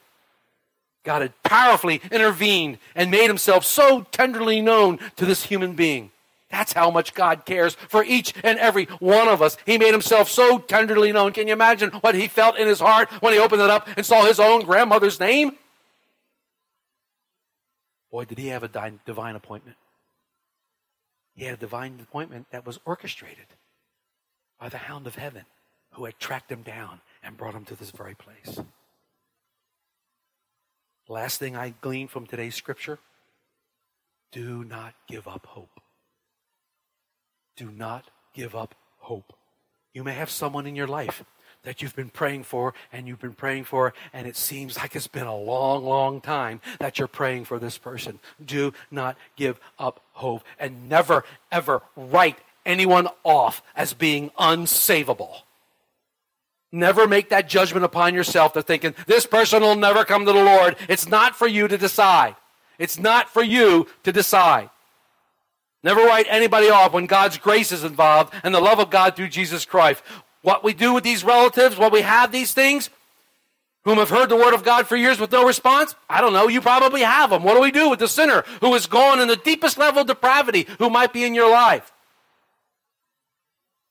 God 1.03 1.21
had 1.21 1.43
powerfully 1.43 2.01
intervened 2.11 2.77
and 2.95 3.11
made 3.11 3.27
himself 3.27 3.65
so 3.65 4.05
tenderly 4.11 4.61
known 4.61 4.99
to 5.17 5.25
this 5.25 5.43
human 5.43 5.73
being. 5.73 6.11
That's 6.49 6.73
how 6.73 6.91
much 6.91 7.15
God 7.15 7.45
cares 7.45 7.75
for 7.75 8.03
each 8.03 8.33
and 8.43 8.59
every 8.59 8.85
one 8.99 9.27
of 9.27 9.41
us. 9.41 9.57
He 9.65 9.77
made 9.77 9.91
himself 9.91 10.29
so 10.29 10.59
tenderly 10.59 11.11
known. 11.11 11.33
Can 11.33 11.47
you 11.47 11.53
imagine 11.53 11.89
what 11.89 12.15
he 12.15 12.27
felt 12.27 12.57
in 12.57 12.67
his 12.67 12.79
heart 12.79 13.09
when 13.21 13.33
he 13.33 13.39
opened 13.39 13.63
it 13.63 13.69
up 13.69 13.89
and 13.97 14.05
saw 14.05 14.23
his 14.23 14.39
own 14.39 14.63
grandmother's 14.63 15.19
name? 15.19 15.57
Boy, 18.11 18.25
did 18.25 18.37
he 18.37 18.49
have 18.49 18.61
a 18.61 18.67
divine 19.03 19.35
appointment. 19.35 19.77
He 21.35 21.45
had 21.45 21.55
a 21.55 21.57
divine 21.57 21.99
appointment 21.99 22.45
that 22.51 22.65
was 22.65 22.79
orchestrated 22.85 23.47
by 24.59 24.69
the 24.69 24.77
hound 24.77 25.07
of 25.07 25.15
heaven 25.15 25.45
who 25.93 26.05
had 26.05 26.19
tracked 26.19 26.51
him 26.51 26.61
down 26.61 27.01
and 27.23 27.37
brought 27.37 27.55
him 27.55 27.65
to 27.65 27.75
this 27.75 27.91
very 27.91 28.15
place. 28.15 28.59
Last 31.07 31.37
thing 31.39 31.55
I 31.55 31.73
glean 31.81 32.07
from 32.07 32.25
today's 32.25 32.55
scripture 32.55 32.99
do 34.31 34.63
not 34.63 34.95
give 35.07 35.27
up 35.27 35.45
hope. 35.45 35.79
Do 37.55 37.69
not 37.69 38.05
give 38.33 38.55
up 38.55 38.73
hope. 38.97 39.33
You 39.93 40.03
may 40.03 40.13
have 40.13 40.31
someone 40.31 40.65
in 40.65 40.75
your 40.75 40.87
life 40.87 41.23
that 41.63 41.81
you've 41.81 41.95
been 41.95 42.09
praying 42.09 42.43
for 42.43 42.73
and 42.91 43.07
you've 43.07 43.21
been 43.21 43.33
praying 43.33 43.65
for, 43.65 43.93
and 44.11 44.25
it 44.25 44.35
seems 44.35 44.77
like 44.77 44.95
it's 44.95 45.07
been 45.07 45.27
a 45.27 45.35
long, 45.35 45.85
long 45.85 46.19
time 46.19 46.61
that 46.79 46.97
you're 46.97 47.07
praying 47.07 47.45
for 47.45 47.59
this 47.59 47.77
person. 47.77 48.19
Do 48.43 48.73
not 48.89 49.17
give 49.35 49.59
up 49.77 50.01
hope 50.13 50.43
and 50.59 50.89
never, 50.89 51.23
ever 51.51 51.83
write 51.95 52.39
anyone 52.65 53.07
off 53.23 53.61
as 53.75 53.93
being 53.93 54.31
unsavable. 54.39 55.41
Never 56.75 57.07
make 57.07 57.29
that 57.29 57.47
judgment 57.47 57.85
upon 57.85 58.15
yourself 58.15 58.55
that 58.55 58.65
thinking, 58.65 58.95
this 59.05 59.27
person 59.27 59.61
will 59.61 59.75
never 59.75 60.03
come 60.03 60.25
to 60.25 60.33
the 60.33 60.43
Lord. 60.43 60.75
It's 60.89 61.07
not 61.07 61.35
for 61.35 61.47
you 61.47 61.67
to 61.67 61.77
decide. 61.77 62.35
It's 62.79 62.97
not 62.97 63.29
for 63.29 63.43
you 63.43 63.85
to 64.01 64.11
decide. 64.11 64.71
Never 65.83 66.01
write 66.01 66.25
anybody 66.27 66.71
off 66.71 66.91
when 66.91 67.05
God's 67.05 67.37
grace 67.37 67.71
is 67.71 67.83
involved 67.83 68.33
and 68.43 68.55
the 68.55 68.59
love 68.59 68.79
of 68.79 68.89
God 68.89 69.15
through 69.15 69.29
Jesus 69.29 69.65
Christ. 69.65 70.01
What 70.41 70.63
we 70.63 70.73
do 70.73 70.95
with 70.95 71.03
these 71.03 71.23
relatives, 71.23 71.77
what 71.77 71.91
we 71.91 72.01
have 72.01 72.31
these 72.31 72.55
things, 72.55 72.89
whom 73.83 73.99
have 73.99 74.09
heard 74.09 74.29
the 74.29 74.35
word 74.35 74.55
of 74.55 74.63
God 74.63 74.87
for 74.87 74.95
years 74.95 75.19
with 75.19 75.31
no 75.31 75.45
response? 75.45 75.93
I 76.09 76.21
don't 76.21 76.33
know. 76.33 76.47
You 76.47 76.59
probably 76.59 77.01
have 77.01 77.29
them. 77.29 77.43
What 77.43 77.53
do 77.53 77.61
we 77.61 77.69
do 77.69 77.91
with 77.91 77.99
the 77.99 78.07
sinner 78.07 78.43
who 78.61 78.73
is 78.73 78.87
gone 78.87 79.19
in 79.19 79.27
the 79.27 79.35
deepest 79.35 79.77
level 79.77 80.01
of 80.01 80.07
depravity 80.07 80.65
who 80.79 80.89
might 80.89 81.13
be 81.13 81.23
in 81.23 81.35
your 81.35 81.51
life? 81.51 81.92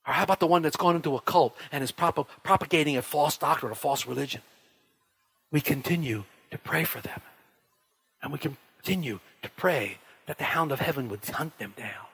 Or 0.07 0.13
how 0.13 0.23
about 0.23 0.39
the 0.39 0.47
one 0.47 0.61
that's 0.61 0.75
gone 0.75 0.95
into 0.95 1.15
a 1.15 1.21
cult 1.21 1.55
and 1.71 1.83
is 1.83 1.91
prop- 1.91 2.27
propagating 2.43 2.97
a 2.97 3.01
false 3.01 3.37
doctrine, 3.37 3.71
a 3.71 3.75
false 3.75 4.05
religion? 4.05 4.41
We 5.51 5.61
continue 5.61 6.25
to 6.51 6.57
pray 6.57 6.83
for 6.83 6.99
them. 6.99 7.21
And 8.21 8.31
we 8.31 8.39
continue 8.39 9.19
to 9.41 9.49
pray 9.51 9.97
that 10.25 10.37
the 10.37 10.45
hound 10.45 10.71
of 10.71 10.79
heaven 10.79 11.09
would 11.09 11.25
hunt 11.25 11.57
them 11.57 11.73
down. 11.77 12.07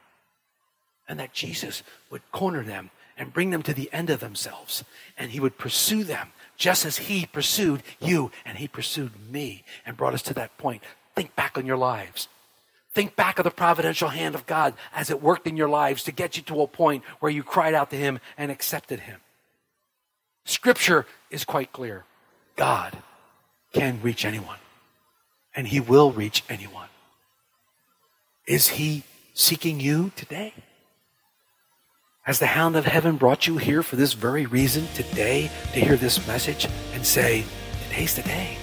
And 1.08 1.20
that 1.20 1.34
Jesus 1.34 1.82
would 2.12 2.22
corner 2.32 2.64
them 2.64 2.92
and 3.18 3.34
bring 3.34 3.50
them 3.50 3.64
to 3.64 3.74
the 3.74 3.92
end 3.92 4.10
of 4.10 4.20
themselves. 4.20 4.84
And 5.18 5.32
he 5.32 5.40
would 5.40 5.58
pursue 5.58 6.04
them 6.04 6.32
just 6.58 6.86
as 6.86 6.98
he 6.98 7.26
pursued 7.26 7.82
you 8.00 8.32
and 8.46 8.58
he 8.58 8.68
pursued 8.68 9.12
me 9.32 9.64
and 9.86 9.98
brought 9.98 10.14
us 10.14 10.22
to 10.24 10.34
that 10.36 10.58
point. 10.58 10.84
Think 11.16 11.36
back 11.36 11.58
on 11.58 11.66
your 11.66 11.78
lives. 11.78 12.28
Think 12.94 13.16
back 13.16 13.38
of 13.38 13.44
the 13.44 13.52
providential 13.52 14.10
hand 14.10 14.36
of 14.36 14.46
God 14.46 14.74
as 14.94 15.10
it 15.10 15.22
worked 15.22 15.46
in 15.46 15.58
your 15.58 15.70
lives 15.70 16.04
to 16.04 16.12
get 16.12 16.38
you 16.38 16.44
to 16.44 16.62
a 16.62 16.68
point 16.68 17.04
where 17.20 17.32
you 17.32 17.44
cried 17.44 17.74
out 17.74 17.92
to 17.92 17.96
Him 17.96 18.20
and 18.38 18.52
accepted 18.52 19.02
Him. 19.02 19.20
Scripture 20.46 21.06
is 21.30 21.46
quite 21.46 21.72
clear 21.72 22.06
God 22.56 22.98
can 23.74 24.02
reach 24.02 24.26
anyone, 24.26 24.58
and 25.56 25.68
He 25.68 25.80
will 25.80 26.12
reach 26.12 26.44
anyone. 26.50 26.88
Is 28.48 28.70
He 28.70 29.04
seeking 29.36 29.80
you 29.80 30.12
today? 30.16 30.54
Has 32.24 32.40
the 32.40 32.48
hound 32.48 32.76
of 32.76 32.86
heaven 32.86 33.18
brought 33.18 33.48
you 33.48 33.58
here 33.58 33.82
for 33.82 33.96
this 33.96 34.14
very 34.14 34.46
reason 34.46 34.88
today 34.94 35.50
to 35.74 35.80
hear 35.80 35.96
this 35.96 36.28
message 36.28 36.68
and 36.94 37.06
say, 37.06 37.44
Today's 37.88 38.16
the 38.16 38.22
day? 38.24 38.58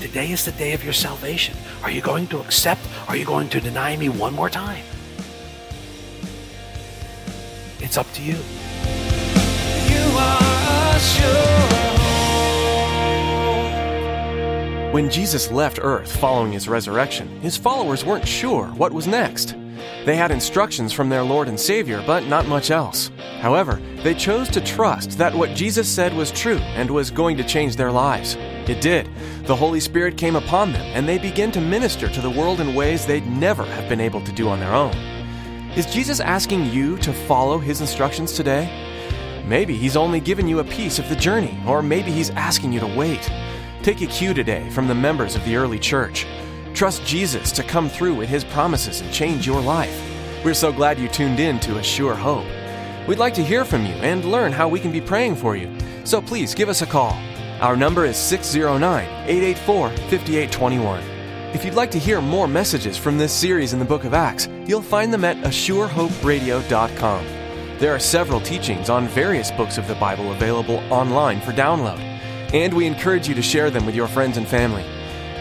Today 0.00 0.30
is 0.30 0.44
the 0.44 0.52
day 0.52 0.74
of 0.74 0.84
your 0.84 0.92
salvation. 0.92 1.56
Are 1.82 1.90
you 1.90 2.02
going 2.02 2.26
to 2.28 2.40
accept? 2.40 2.82
Are 3.08 3.16
you 3.16 3.24
going 3.24 3.48
to 3.48 3.60
deny 3.60 3.96
me 3.96 4.10
one 4.10 4.34
more 4.34 4.50
time? 4.50 4.84
It's 7.80 7.96
up 7.96 8.06
to 8.12 8.22
you. 8.22 8.34
You 8.34 10.18
are 10.18 10.96
a 10.96 10.98
sure. 11.00 11.56
When 14.92 15.10
Jesus 15.10 15.50
left 15.50 15.78
earth 15.82 16.14
following 16.16 16.52
his 16.52 16.68
resurrection, 16.68 17.28
his 17.40 17.56
followers 17.56 18.04
weren't 18.04 18.28
sure 18.28 18.66
what 18.68 18.92
was 18.92 19.06
next. 19.06 19.56
They 20.04 20.16
had 20.16 20.30
instructions 20.30 20.92
from 20.92 21.08
their 21.08 21.22
Lord 21.22 21.48
and 21.48 21.58
Savior, 21.58 22.02
but 22.06 22.26
not 22.26 22.46
much 22.46 22.70
else. 22.70 23.10
However, 23.40 23.80
they 24.02 24.14
chose 24.14 24.48
to 24.50 24.60
trust 24.60 25.18
that 25.18 25.34
what 25.34 25.54
Jesus 25.54 25.88
said 25.88 26.14
was 26.14 26.30
true 26.30 26.58
and 26.76 26.90
was 26.90 27.10
going 27.10 27.36
to 27.38 27.44
change 27.44 27.76
their 27.76 27.92
lives. 27.92 28.36
It 28.68 28.80
did. 28.80 29.08
The 29.44 29.54
Holy 29.54 29.78
Spirit 29.78 30.16
came 30.16 30.34
upon 30.34 30.72
them, 30.72 30.82
and 30.82 31.08
they 31.08 31.18
began 31.18 31.52
to 31.52 31.60
minister 31.60 32.08
to 32.08 32.20
the 32.20 32.30
world 32.30 32.60
in 32.60 32.74
ways 32.74 33.06
they'd 33.06 33.26
never 33.26 33.64
have 33.64 33.88
been 33.88 34.00
able 34.00 34.20
to 34.22 34.32
do 34.32 34.48
on 34.48 34.58
their 34.58 34.74
own. 34.74 34.96
Is 35.76 35.86
Jesus 35.86 36.20
asking 36.20 36.70
you 36.70 36.96
to 36.98 37.12
follow 37.12 37.58
his 37.58 37.80
instructions 37.80 38.32
today? 38.32 38.68
Maybe 39.46 39.76
he's 39.76 39.96
only 39.96 40.18
given 40.18 40.48
you 40.48 40.58
a 40.58 40.64
piece 40.64 40.98
of 40.98 41.08
the 41.08 41.14
journey, 41.14 41.56
or 41.66 41.82
maybe 41.82 42.10
he's 42.10 42.30
asking 42.30 42.72
you 42.72 42.80
to 42.80 42.96
wait. 42.96 43.30
Take 43.82 44.00
a 44.00 44.06
cue 44.06 44.34
today 44.34 44.68
from 44.70 44.88
the 44.88 44.94
members 44.94 45.36
of 45.36 45.44
the 45.44 45.54
early 45.54 45.78
church. 45.78 46.26
Trust 46.74 47.04
Jesus 47.06 47.52
to 47.52 47.62
come 47.62 47.88
through 47.88 48.14
with 48.14 48.28
his 48.28 48.42
promises 48.42 49.00
and 49.00 49.12
change 49.12 49.46
your 49.46 49.60
life. 49.60 50.02
We're 50.44 50.54
so 50.54 50.72
glad 50.72 50.98
you 50.98 51.08
tuned 51.08 51.38
in 51.38 51.60
to 51.60 51.78
A 51.78 51.82
Sure 51.82 52.14
Hope. 52.14 52.46
We'd 53.06 53.18
like 53.18 53.34
to 53.34 53.44
hear 53.44 53.64
from 53.64 53.86
you 53.86 53.92
and 53.92 54.24
learn 54.24 54.50
how 54.50 54.68
we 54.68 54.80
can 54.80 54.90
be 54.90 55.00
praying 55.00 55.36
for 55.36 55.56
you. 55.56 55.72
So 56.04 56.20
please 56.20 56.54
give 56.54 56.68
us 56.68 56.82
a 56.82 56.86
call. 56.86 57.16
Our 57.60 57.74
number 57.74 58.04
is 58.04 58.18
609 58.18 59.06
884 59.06 59.88
5821. 59.88 61.02
If 61.54 61.64
you'd 61.64 61.72
like 61.72 61.90
to 61.92 61.98
hear 61.98 62.20
more 62.20 62.46
messages 62.46 62.98
from 62.98 63.16
this 63.16 63.32
series 63.32 63.72
in 63.72 63.78
the 63.78 63.84
book 63.84 64.04
of 64.04 64.12
Acts, 64.12 64.46
you'll 64.66 64.82
find 64.82 65.10
them 65.10 65.24
at 65.24 65.38
ASureHopeRadio.com. 65.38 67.26
There 67.78 67.94
are 67.94 67.98
several 67.98 68.42
teachings 68.42 68.90
on 68.90 69.08
various 69.08 69.50
books 69.52 69.78
of 69.78 69.88
the 69.88 69.94
Bible 69.94 70.32
available 70.32 70.82
online 70.92 71.40
for 71.40 71.52
download, 71.52 71.98
and 72.52 72.74
we 72.74 72.84
encourage 72.84 73.26
you 73.26 73.34
to 73.34 73.40
share 73.40 73.70
them 73.70 73.86
with 73.86 73.94
your 73.94 74.08
friends 74.08 74.36
and 74.36 74.46
family. 74.46 74.84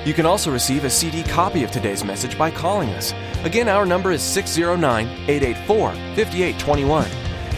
You 0.05 0.13
can 0.13 0.25
also 0.25 0.53
receive 0.53 0.85
a 0.85 0.89
CD 0.89 1.21
copy 1.23 1.65
of 1.65 1.71
today's 1.71 2.05
message 2.05 2.37
by 2.37 2.49
calling 2.49 2.91
us. 2.91 3.13
Again, 3.43 3.67
our 3.67 3.85
number 3.85 4.13
is 4.13 4.21
609 4.21 5.07
884 5.27 5.91
5821. 5.91 7.09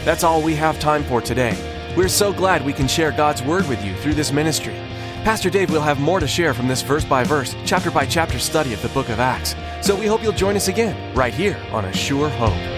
That's 0.04 0.24
all 0.24 0.42
we 0.42 0.56
have 0.56 0.80
time 0.80 1.04
for 1.04 1.20
today. 1.20 1.67
We're 1.96 2.08
so 2.08 2.32
glad 2.32 2.64
we 2.64 2.72
can 2.72 2.86
share 2.86 3.10
God's 3.10 3.42
Word 3.42 3.68
with 3.68 3.84
you 3.84 3.94
through 3.96 4.14
this 4.14 4.32
ministry. 4.32 4.74
Pastor 5.24 5.50
Dave 5.50 5.70
will 5.70 5.80
have 5.80 5.98
more 5.98 6.20
to 6.20 6.28
share 6.28 6.54
from 6.54 6.68
this 6.68 6.82
verse 6.82 7.04
by 7.04 7.24
verse, 7.24 7.56
chapter 7.64 7.90
by 7.90 8.06
chapter 8.06 8.38
study 8.38 8.72
of 8.72 8.82
the 8.82 8.88
book 8.90 9.08
of 9.08 9.20
Acts. 9.20 9.54
So 9.80 9.96
we 9.96 10.06
hope 10.06 10.22
you'll 10.22 10.32
join 10.32 10.56
us 10.56 10.68
again, 10.68 11.14
right 11.14 11.34
here 11.34 11.58
on 11.72 11.84
A 11.84 11.92
Sure 11.92 12.28
Hope. 12.28 12.77